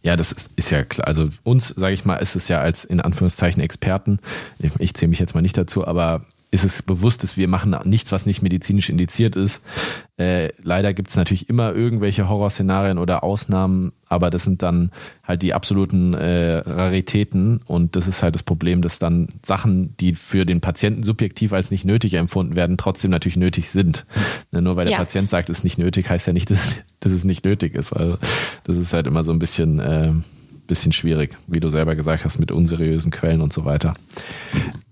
[0.03, 1.07] ja, das ist, ist, ja klar.
[1.07, 4.19] Also uns, sage ich mal, ist es ja als in Anführungszeichen Experten,
[4.59, 7.77] ich, ich zähle mich jetzt mal nicht dazu, aber ist es bewusst, dass wir machen
[7.85, 9.63] nichts, was nicht medizinisch indiziert ist.
[10.17, 14.91] Äh, leider gibt es natürlich immer irgendwelche Horrorszenarien oder Ausnahmen, aber das sind dann
[15.23, 20.15] halt die absoluten äh, Raritäten und das ist halt das Problem, dass dann Sachen, die
[20.15, 24.07] für den Patienten subjektiv als nicht nötig empfunden werden, trotzdem natürlich nötig sind.
[24.51, 24.99] Ne, nur weil der ja.
[24.99, 27.93] Patient sagt, es ist nicht nötig, heißt ja nicht, dass, dass es nicht nötig ist.
[27.93, 28.17] Also
[28.65, 30.13] das ist halt immer so ein bisschen äh,
[30.69, 33.95] bisschen schwierig, wie du selber gesagt hast, mit unseriösen Quellen und so weiter.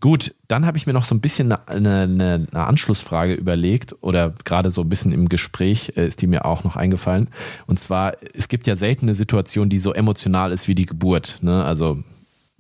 [0.01, 4.35] Gut, dann habe ich mir noch so ein bisschen eine, eine, eine Anschlussfrage überlegt oder
[4.45, 7.29] gerade so ein bisschen im Gespräch äh, ist die mir auch noch eingefallen.
[7.67, 11.39] Und zwar, es gibt ja selten eine Situation, die so emotional ist wie die Geburt.
[11.43, 11.65] Ne?
[11.65, 12.03] Also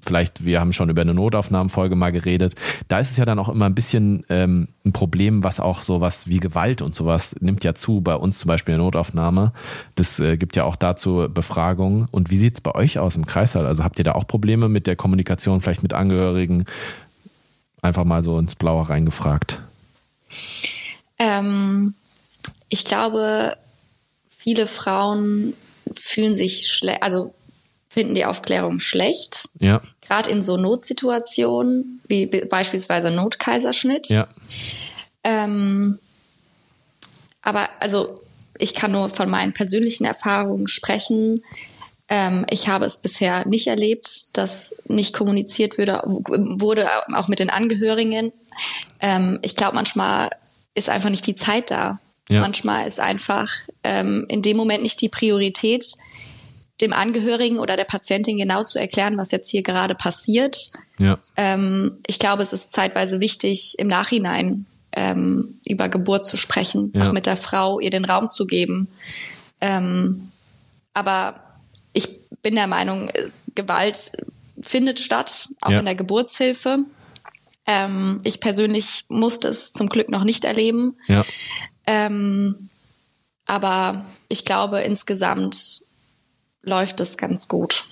[0.06, 2.54] vielleicht, wir haben schon über eine Notaufnahmenfolge mal geredet.
[2.88, 6.28] Da ist es ja dann auch immer ein bisschen ähm, ein Problem, was auch sowas
[6.28, 9.52] wie Gewalt und sowas nimmt ja zu, bei uns zum Beispiel in der Notaufnahme.
[9.94, 12.08] Das äh, gibt ja auch dazu Befragungen.
[12.10, 13.66] Und wie sieht's bei euch aus im Kreissaal?
[13.66, 16.64] Also habt ihr da auch Probleme mit der Kommunikation, vielleicht mit Angehörigen?
[17.82, 19.60] Einfach mal so ins Blaue reingefragt.
[21.18, 21.94] Ähm,
[22.68, 23.56] ich glaube,
[24.28, 25.54] viele Frauen
[25.92, 27.34] fühlen sich schlecht, also
[27.96, 29.48] finden die Aufklärung schlecht.
[29.58, 29.80] Ja.
[30.02, 34.08] Gerade in so Notsituationen, wie beispielsweise Notkaiserschnitt.
[34.10, 34.28] Ja.
[35.24, 35.98] Ähm,
[37.40, 38.20] aber also
[38.58, 41.40] ich kann nur von meinen persönlichen Erfahrungen sprechen.
[42.10, 47.48] Ähm, ich habe es bisher nicht erlebt, dass nicht kommuniziert würde, wurde, auch mit den
[47.48, 48.30] Angehörigen.
[49.00, 50.30] Ähm, ich glaube, manchmal
[50.74, 51.98] ist einfach nicht die Zeit da.
[52.28, 52.40] Ja.
[52.40, 53.48] Manchmal ist einfach
[53.84, 55.86] ähm, in dem Moment nicht die Priorität,
[56.80, 60.72] dem Angehörigen oder der Patientin genau zu erklären, was jetzt hier gerade passiert.
[60.98, 61.18] Ja.
[61.36, 67.08] Ähm, ich glaube, es ist zeitweise wichtig, im Nachhinein ähm, über Geburt zu sprechen, ja.
[67.08, 68.88] auch mit der Frau, ihr den Raum zu geben.
[69.60, 70.30] Ähm,
[70.92, 71.40] aber
[71.92, 72.08] ich
[72.42, 73.10] bin der Meinung,
[73.54, 74.12] Gewalt
[74.60, 75.78] findet statt, auch ja.
[75.78, 76.78] in der Geburtshilfe.
[77.66, 80.96] Ähm, ich persönlich musste es zum Glück noch nicht erleben.
[81.08, 81.24] Ja.
[81.86, 82.68] Ähm,
[83.46, 85.85] aber ich glaube, insgesamt
[86.66, 87.88] läuft es ganz gut.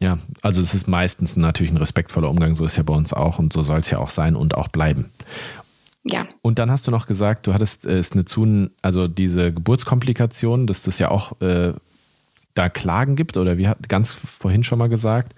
[0.00, 3.38] Ja, also es ist meistens natürlich ein respektvoller Umgang, so ist ja bei uns auch
[3.38, 5.10] und so soll es ja auch sein und auch bleiben.
[6.04, 6.26] Ja.
[6.42, 10.66] Und dann hast du noch gesagt, du hattest äh, es eine zu, also diese Geburtskomplikation,
[10.66, 11.72] dass das ja auch äh,
[12.54, 15.34] da Klagen gibt oder wie hat ganz vorhin schon mal gesagt,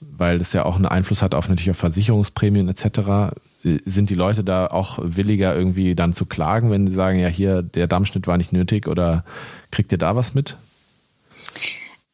[0.00, 2.84] weil das ja auch einen Einfluss hat auf natürlich auf Versicherungsprämien etc.
[3.64, 7.28] Äh, sind die Leute da auch williger irgendwie dann zu klagen, wenn sie sagen, ja
[7.28, 9.24] hier der Dammschnitt war nicht nötig oder
[9.70, 10.56] kriegt ihr da was mit?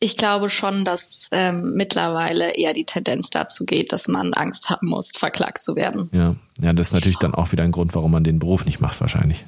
[0.03, 4.88] Ich glaube schon, dass ähm, mittlerweile eher die Tendenz dazu geht, dass man Angst haben
[4.88, 6.09] muss, verklagt zu werden.
[6.12, 8.80] Ja, ja, das ist natürlich dann auch wieder ein Grund, warum man den Beruf nicht
[8.80, 9.44] macht, wahrscheinlich.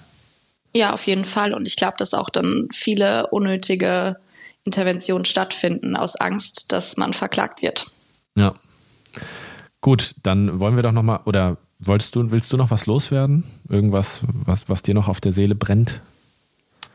[0.74, 1.55] Ja, auf jeden Fall.
[1.55, 4.16] Und ich glaube, dass auch dann viele unnötige
[4.64, 7.90] Interventionen stattfinden aus Angst, dass man verklagt wird.
[8.36, 8.55] Ja.
[9.80, 13.44] Gut, dann wollen wir doch noch mal oder wolltest du willst du noch was loswerden?
[13.68, 16.00] Irgendwas, was was dir noch auf der Seele brennt?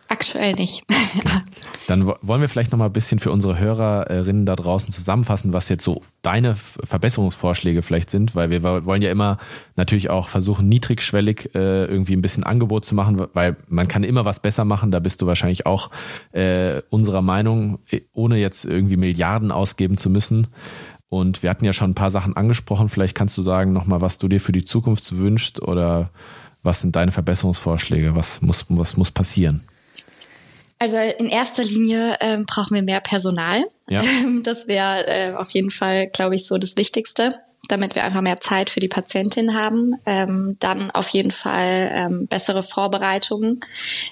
[0.09, 0.83] Aktuell nicht.
[1.87, 5.69] Dann wollen wir vielleicht noch mal ein bisschen für unsere Hörerinnen da draußen zusammenfassen, was
[5.69, 9.37] jetzt so deine Verbesserungsvorschläge vielleicht sind, weil wir wollen ja immer
[9.75, 14.25] natürlich auch versuchen, niedrigschwellig äh, irgendwie ein bisschen Angebot zu machen, weil man kann immer
[14.25, 14.91] was besser machen.
[14.91, 15.91] Da bist du wahrscheinlich auch
[16.31, 17.79] äh, unserer Meinung,
[18.13, 20.47] ohne jetzt irgendwie Milliarden ausgeben zu müssen.
[21.09, 22.89] Und wir hatten ja schon ein paar Sachen angesprochen.
[22.89, 26.09] Vielleicht kannst du sagen noch mal, was du dir für die Zukunft wünschst oder
[26.63, 28.15] was sind deine Verbesserungsvorschläge?
[28.15, 29.63] Was muss, was muss passieren?
[30.79, 33.63] Also in erster Linie ähm, brauchen wir mehr Personal.
[33.89, 34.01] Ja.
[34.43, 38.39] Das wäre äh, auf jeden Fall, glaube ich, so das Wichtigste, damit wir einfach mehr
[38.39, 39.95] Zeit für die Patientin haben.
[40.05, 43.59] Ähm, dann auf jeden Fall ähm, bessere Vorbereitungen,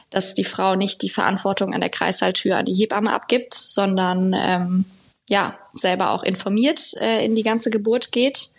[0.10, 4.86] dass die Frau nicht die Verantwortung an der Kreissaaltür an die Hebamme abgibt, sondern ähm,
[5.30, 8.50] ja selber auch informiert äh, in die ganze Geburt geht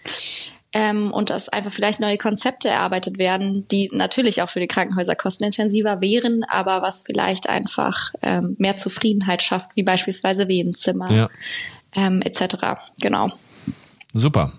[0.77, 5.15] ähm, und dass einfach vielleicht neue Konzepte erarbeitet werden, die natürlich auch für die Krankenhäuser
[5.15, 11.31] kostenintensiver wären, aber was vielleicht einfach ähm, mehr Zufriedenheit schafft, wie beispielsweise Wehenzimmer ja.
[11.95, 12.79] ähm, etc.
[13.01, 13.31] Genau.
[14.13, 14.53] Super.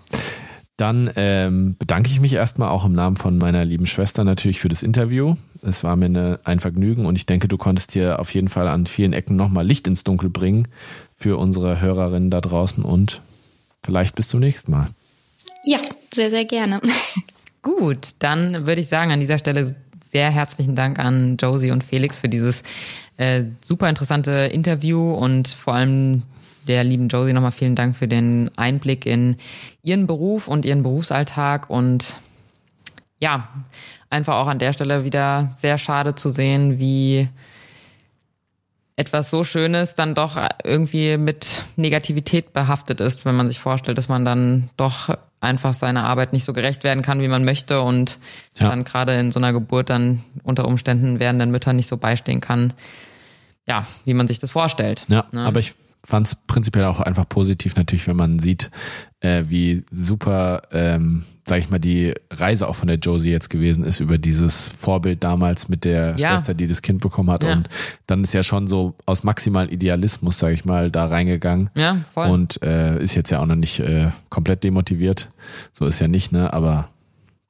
[0.76, 4.68] Dann ähm, bedanke ich mich erstmal auch im Namen von meiner lieben Schwester natürlich für
[4.68, 5.36] das Interview.
[5.62, 8.66] Es war mir eine, ein Vergnügen und ich denke, du konntest hier auf jeden Fall
[8.66, 10.66] an vielen Ecken nochmal Licht ins Dunkel bringen
[11.14, 13.22] für unsere Hörerinnen da draußen und
[13.84, 14.88] vielleicht bis zum nächsten Mal.
[15.64, 15.78] Ja,
[16.12, 16.80] sehr, sehr gerne.
[17.62, 19.74] Gut, dann würde ich sagen, an dieser Stelle
[20.10, 22.62] sehr herzlichen Dank an Josie und Felix für dieses
[23.16, 26.22] äh, super interessante Interview und vor allem
[26.66, 29.36] der lieben Josie nochmal vielen Dank für den Einblick in
[29.82, 32.14] ihren Beruf und ihren Berufsalltag und
[33.20, 33.48] ja,
[34.10, 37.28] einfach auch an der Stelle wieder sehr schade zu sehen, wie
[38.96, 44.08] etwas so Schönes dann doch irgendwie mit Negativität behaftet ist, wenn man sich vorstellt, dass
[44.08, 48.18] man dann doch einfach seiner Arbeit nicht so gerecht werden kann, wie man möchte und
[48.58, 48.68] ja.
[48.68, 52.72] dann gerade in so einer Geburt dann unter Umständen werdenden Müttern nicht so beistehen kann,
[53.66, 55.04] ja, wie man sich das vorstellt.
[55.08, 55.42] Ja, ne?
[55.42, 55.74] aber ich
[56.04, 58.70] fand es prinzipiell auch einfach positiv natürlich, wenn man sieht,
[59.20, 63.82] äh, wie super ähm, sag ich mal, die Reise auch von der Josie jetzt gewesen
[63.84, 66.28] ist über dieses Vorbild damals mit der ja.
[66.30, 67.42] Schwester, die das Kind bekommen hat.
[67.42, 67.52] Ja.
[67.52, 67.68] Und
[68.06, 71.70] dann ist ja schon so aus maximalen Idealismus, sag ich mal, da reingegangen.
[71.74, 72.28] Ja, voll.
[72.28, 75.28] Und äh, ist jetzt ja auch noch nicht äh, komplett demotiviert.
[75.72, 76.52] So ist ja nicht, ne?
[76.52, 76.90] Aber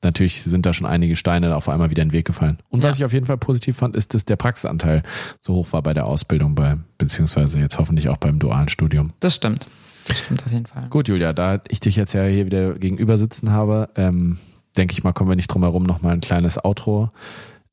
[0.03, 2.59] natürlich sind da schon einige Steine auf einmal wieder in den Weg gefallen.
[2.69, 2.89] Und ja.
[2.89, 5.03] was ich auf jeden Fall positiv fand, ist, dass der Praxisanteil
[5.41, 9.13] so hoch war bei der Ausbildung, bei, beziehungsweise jetzt hoffentlich auch beim dualen Studium.
[9.21, 9.67] Das stimmt.
[10.07, 10.89] Das stimmt auf jeden Fall.
[10.89, 14.39] Gut, Julia, da ich dich jetzt ja hier wieder gegenüber sitzen habe, ähm,
[14.77, 17.11] denke ich mal, kommen wir nicht drum herum, noch mal ein kleines Outro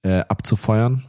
[0.03, 1.03] äh, abzufeuern.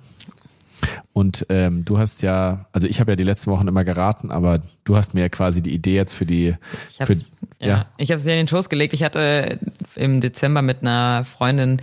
[1.12, 4.60] Und ähm, du hast ja, also ich habe ja die letzten Wochen immer geraten, aber
[4.84, 6.54] du hast mir ja quasi die Idee jetzt für die.
[6.90, 7.14] Ich habe
[7.58, 7.86] ja, ja.
[7.96, 8.92] Ich habe sie in den Schoß gelegt.
[8.92, 9.58] Ich hatte
[9.94, 11.80] im Dezember mit einer Freundin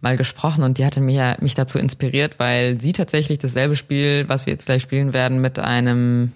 [0.00, 4.46] mal gesprochen und die hatte mich, mich dazu inspiriert, weil sie tatsächlich dasselbe Spiel, was
[4.46, 6.32] wir jetzt gleich spielen werden, mit einem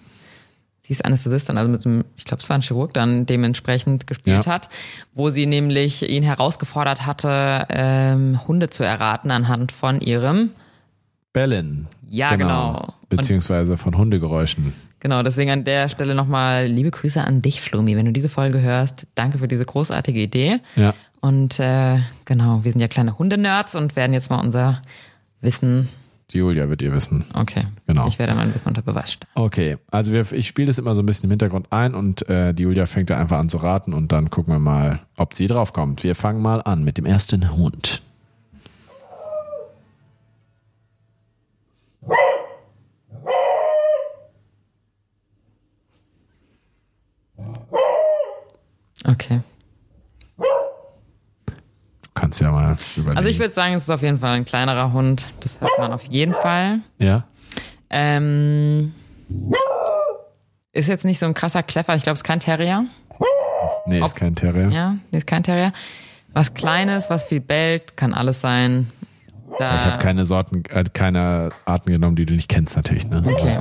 [0.90, 4.46] sie ist Anästhesistin, also mit einem, ich glaube, es war ein Chirurg, dann dementsprechend gespielt
[4.46, 4.52] ja.
[4.52, 4.68] hat,
[5.14, 10.50] wo sie nämlich ihn herausgefordert hatte, ähm, Hunde zu erraten anhand von ihrem
[11.32, 11.86] Bellen.
[12.10, 12.72] Ja, genau.
[12.72, 12.94] genau.
[13.08, 14.72] beziehungsweise von Hundegeräuschen.
[14.98, 17.96] Genau, deswegen an der Stelle nochmal liebe Grüße an dich, Flumi.
[17.96, 20.58] Wenn du diese Folge hörst, danke für diese großartige Idee.
[20.74, 20.92] Ja.
[21.20, 24.82] Und äh, genau, wir sind ja kleine Hundenerds und werden jetzt mal unser
[25.40, 25.88] Wissen.
[26.32, 27.24] Die Julia wird ihr wissen.
[27.32, 27.64] Okay.
[27.86, 28.08] Genau.
[28.08, 29.30] Ich werde mein Wissen unter Beweis stellen.
[29.34, 32.52] Okay, also wir, ich spiele das immer so ein bisschen im Hintergrund ein und äh,
[32.54, 35.46] die Julia fängt da einfach an zu raten und dann gucken wir mal, ob sie
[35.46, 36.02] drauf kommt.
[36.02, 38.02] Wir fangen mal an mit dem ersten Hund.
[49.04, 49.40] Okay.
[50.36, 53.16] Du kannst ja mal überlegen.
[53.18, 55.28] Also ich würde sagen, es ist auf jeden Fall ein kleinerer Hund.
[55.40, 56.80] Das hört man auf jeden Fall.
[56.98, 57.24] ja?
[57.88, 58.94] Ähm,
[60.72, 61.94] ist jetzt nicht so ein krasser Kleffer.
[61.96, 62.84] Ich glaube, es ist kein Terrier.
[63.86, 64.68] Nee, ist kein Terrier.
[64.68, 65.72] Ja, nee, ist kein Terrier.
[66.32, 68.90] Was Kleines, was viel bellt, kann alles sein.
[69.58, 73.08] Da, Ich habe keine Sorten, äh, keine Arten genommen, die du nicht kennst natürlich.
[73.08, 73.22] Ne?
[73.26, 73.60] Okay.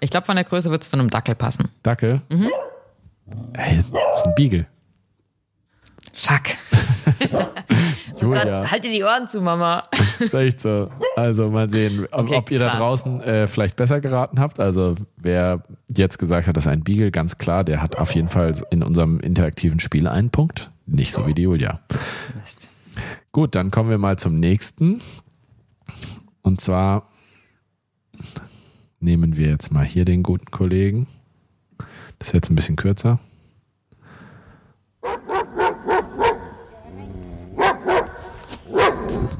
[0.00, 1.70] Ich glaube, von der Größe wird es zu einem Dackel passen.
[1.82, 2.20] Dackel?
[2.28, 2.50] Mhm.
[3.54, 3.86] Ey, das
[4.18, 4.66] ist ein Beagle.
[6.12, 6.42] Fuck.
[8.20, 9.82] Julia, Halt dir die Ohren zu, Mama.
[10.18, 10.90] ist echt so.
[11.16, 14.60] Also mal sehen, ob, Okay, ob ihr da draußen äh, vielleicht besser geraten habt.
[14.60, 18.28] Also wer jetzt gesagt hat, das ist ein Beagle, ganz klar, der hat auf jeden
[18.28, 20.70] Fall in unserem interaktiven Spiel einen Punkt.
[20.86, 21.80] Nicht so wie die Julia.
[22.38, 22.70] Mist.
[23.32, 25.00] Gut, dann kommen wir mal zum nächsten.
[26.42, 27.08] Und zwar
[29.00, 31.06] nehmen wir jetzt mal hier den guten Kollegen.
[32.24, 33.18] Ist jetzt ein bisschen kürzer.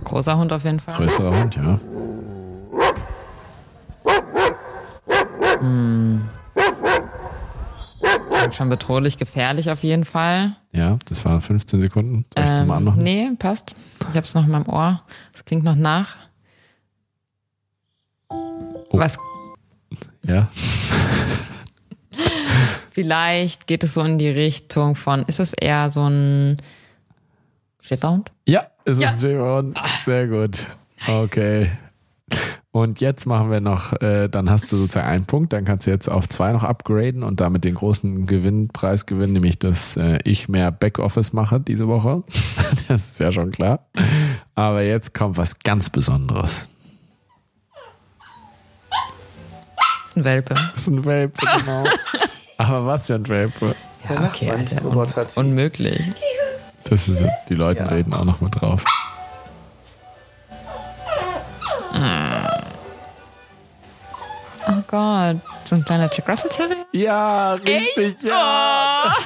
[0.05, 0.95] Großer Hund auf jeden Fall.
[0.95, 1.81] Größerer Hund, ja.
[8.39, 10.55] Klingt schon bedrohlich, gefährlich auf jeden Fall.
[10.73, 12.27] Ja, das waren 15 Sekunden.
[12.37, 12.99] Soll ich ähm, nochmal anmachen?
[12.99, 13.75] nee, passt.
[14.11, 15.01] Ich hab's noch in meinem Ohr.
[15.33, 16.17] Es klingt noch nach.
[18.29, 18.45] Oh.
[18.93, 19.17] Was
[20.23, 20.49] Ja.
[22.95, 26.57] vielleicht geht es so in die Richtung von, ist es eher so ein
[27.83, 28.31] Schäferhund?
[28.47, 29.09] Ja, es Ja.
[29.09, 29.79] ist ein Schäferhund.
[30.05, 30.67] Sehr gut.
[31.07, 31.71] Okay.
[32.71, 35.91] Und jetzt machen wir noch, äh, dann hast du sozusagen einen Punkt, dann kannst du
[35.93, 40.49] jetzt auf zwei noch upgraden und damit den großen Gewinnpreis gewinnen, nämlich dass äh, ich
[40.49, 42.25] mehr Backoffice mache diese Woche.
[42.89, 43.87] das ist ja schon klar.
[44.55, 46.71] Aber jetzt kommt was ganz Besonderes.
[50.03, 50.55] Das ist ein Welpe.
[50.55, 51.85] Das ist ein Welpe, genau.
[52.59, 53.75] Aber was für ein Welpe.
[54.09, 55.37] Ja, okay, man nicht Alter.
[55.37, 56.11] Un unmöglich.
[56.85, 57.87] Das ist, die Leute Ja.
[57.89, 58.85] reden auch noch mit drauf.
[64.67, 65.37] Oh Gott.
[65.65, 66.87] So ein kleiner Jack Russell Terrier?
[66.93, 69.15] Ja, richtig, ja.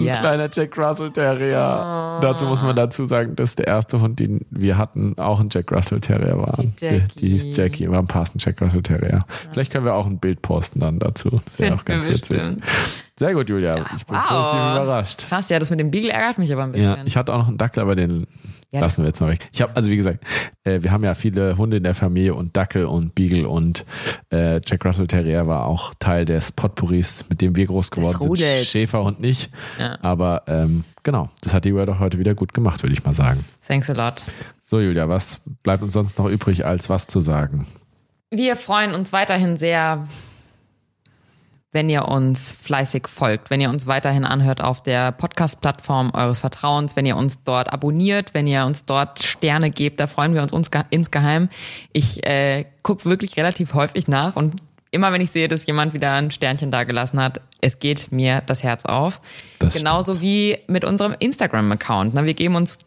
[0.00, 0.12] Ein Ja.
[0.18, 2.18] kleiner Jack Russell Terrier.
[2.22, 5.70] Dazu muss man dazu sagen, dass der erste Hund, den wir hatten, auch ein Jack
[5.72, 6.58] Russell Terrier war.
[6.58, 7.02] Die Jackie.
[7.18, 9.20] Die, hieß Jackie, war ein passend Jack Russell Terrier.
[9.52, 11.40] Vielleicht können wir auch ein Bild posten dann dazu.
[11.44, 12.40] Das wäre auch ganz witzig.
[13.20, 13.84] Sehr gut, Julia.
[13.98, 14.28] ich bin wow.
[14.28, 15.28] positiv überrascht.
[15.28, 16.96] Krass, ja, das mit dem Beagle ärgert mich aber ein bisschen.
[16.96, 18.26] Ja, ich hatte auch noch einen Dackel, aber den
[18.72, 19.46] Ja, lassen wir jetzt mal weg.
[19.52, 20.24] Ich habe, also wie gesagt,
[20.64, 23.84] äh, wir haben ja viele Hunde in der Familie und Dackel und Beagle und
[24.32, 28.30] äh, Jack Russell Terrier war auch Teil des Potpourris, mit dem wir groß geworden sind.
[28.30, 28.68] Rudels.
[28.68, 29.50] Schäferhund nicht.
[29.78, 29.98] Ja.
[30.00, 33.12] Aber ähm, genau, das hat die Julia doch heute wieder gut gemacht, würde ich mal
[33.12, 33.44] sagen.
[33.68, 34.24] Thanks a lot.
[34.62, 37.66] So, Julia, was bleibt uns sonst noch übrig, als was zu sagen?
[38.30, 40.06] Wir freuen uns weiterhin sehr,
[41.72, 46.96] wenn ihr uns fleißig folgt, wenn ihr uns weiterhin anhört auf der Podcast-Plattform eures Vertrauens,
[46.96, 50.52] wenn ihr uns dort abonniert, wenn ihr uns dort Sterne gebt, da freuen wir uns,
[50.52, 51.48] uns insgeheim.
[51.92, 54.56] Ich äh, gucke wirklich relativ häufig nach und
[54.90, 58.64] immer wenn ich sehe, dass jemand wieder ein Sternchen dagelassen hat, es geht mir das
[58.64, 59.20] Herz auf.
[59.60, 62.14] Das Genauso wie mit unserem Instagram-Account.
[62.14, 62.78] Wir geben uns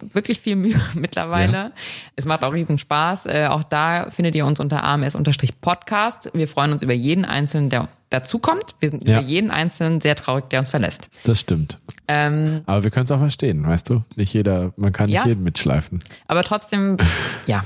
[0.00, 1.52] wirklich viel Mühe mittlerweile.
[1.52, 1.70] Ja.
[2.16, 3.26] Es macht auch riesen Spaß.
[3.26, 6.30] Äh, auch da findet ihr uns unter AMS-Podcast.
[6.34, 8.74] Wir freuen uns über jeden Einzelnen, der dazukommt.
[8.80, 9.18] Wir sind Ja.
[9.20, 11.08] über jeden Einzelnen sehr traurig, der uns verlässt.
[11.24, 11.78] Das stimmt.
[12.08, 14.02] Ähm, Aber wir können es auch verstehen, weißt du?
[14.16, 15.26] Nicht jeder, man kann nicht Ja.
[15.26, 16.02] jeden mitschleifen.
[16.26, 16.96] aber trotzdem,
[17.46, 17.64] ja,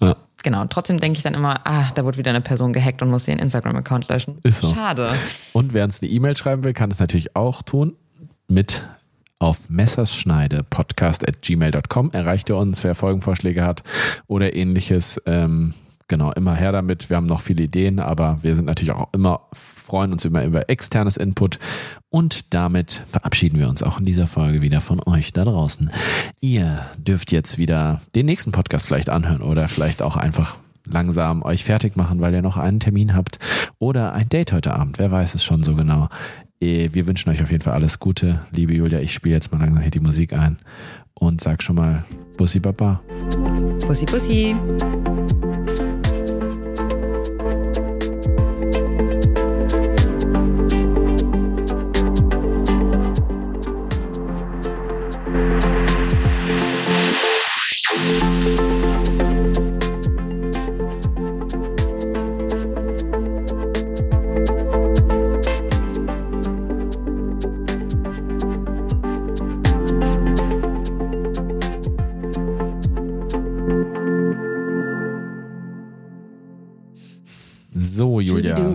[0.00, 0.16] Ja.
[0.42, 0.64] genau.
[0.66, 3.38] Trotzdem denke ich dann immer, ah, da wurde wieder eine Person gehackt und muss ihren
[3.38, 4.38] Instagram-Account löschen.
[4.42, 4.72] Ist so.
[4.74, 5.10] Schade.
[5.52, 7.94] Und wer uns eine E-Mail schreiben will, kann es natürlich auch tun
[8.48, 8.82] mit
[9.38, 13.82] auf messerschneide podcast at gmail.com erreicht ihr uns, wer Folgenvorschläge hat
[14.28, 15.20] oder ähnliches.
[15.26, 15.74] Ähm,
[16.12, 17.08] genau, immer her damit.
[17.08, 20.68] Wir haben noch viele Ideen, aber wir sind natürlich auch immer, freuen uns immer über
[20.68, 21.58] externes Input.
[22.10, 25.90] Und damit verabschieden wir uns auch in dieser Folge wieder von euch da draußen.
[26.42, 31.64] Ihr dürft jetzt wieder den nächsten Podcast vielleicht anhören oder vielleicht auch einfach langsam euch
[31.64, 33.38] fertig machen, weil ihr noch einen Termin habt
[33.78, 34.98] oder ein Date heute Abend.
[34.98, 36.08] Wer weiß es schon so genau.
[36.60, 38.40] Eh, Wir wünschen euch auf jeden Fall alles Gute.
[38.50, 40.58] Liebe Julia, ich spiele jetzt mal langsam hier die Musik ein
[41.14, 42.04] und sag schon mal
[42.36, 43.00] Bussi Baba.
[43.86, 44.54] Bussi, bussi.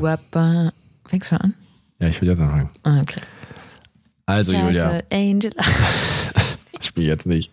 [0.07, 0.17] Julia.
[0.17, 0.71] Schubiduwabba.
[1.07, 1.53] Fängst du schon an?
[1.99, 2.69] Ja, ich will jetzt anfangen.
[2.83, 3.21] Ah, okay.
[4.25, 4.91] Also, Julia.
[4.91, 5.51] Scheiße, Angel.
[6.79, 7.51] Ich spiele jetzt nicht.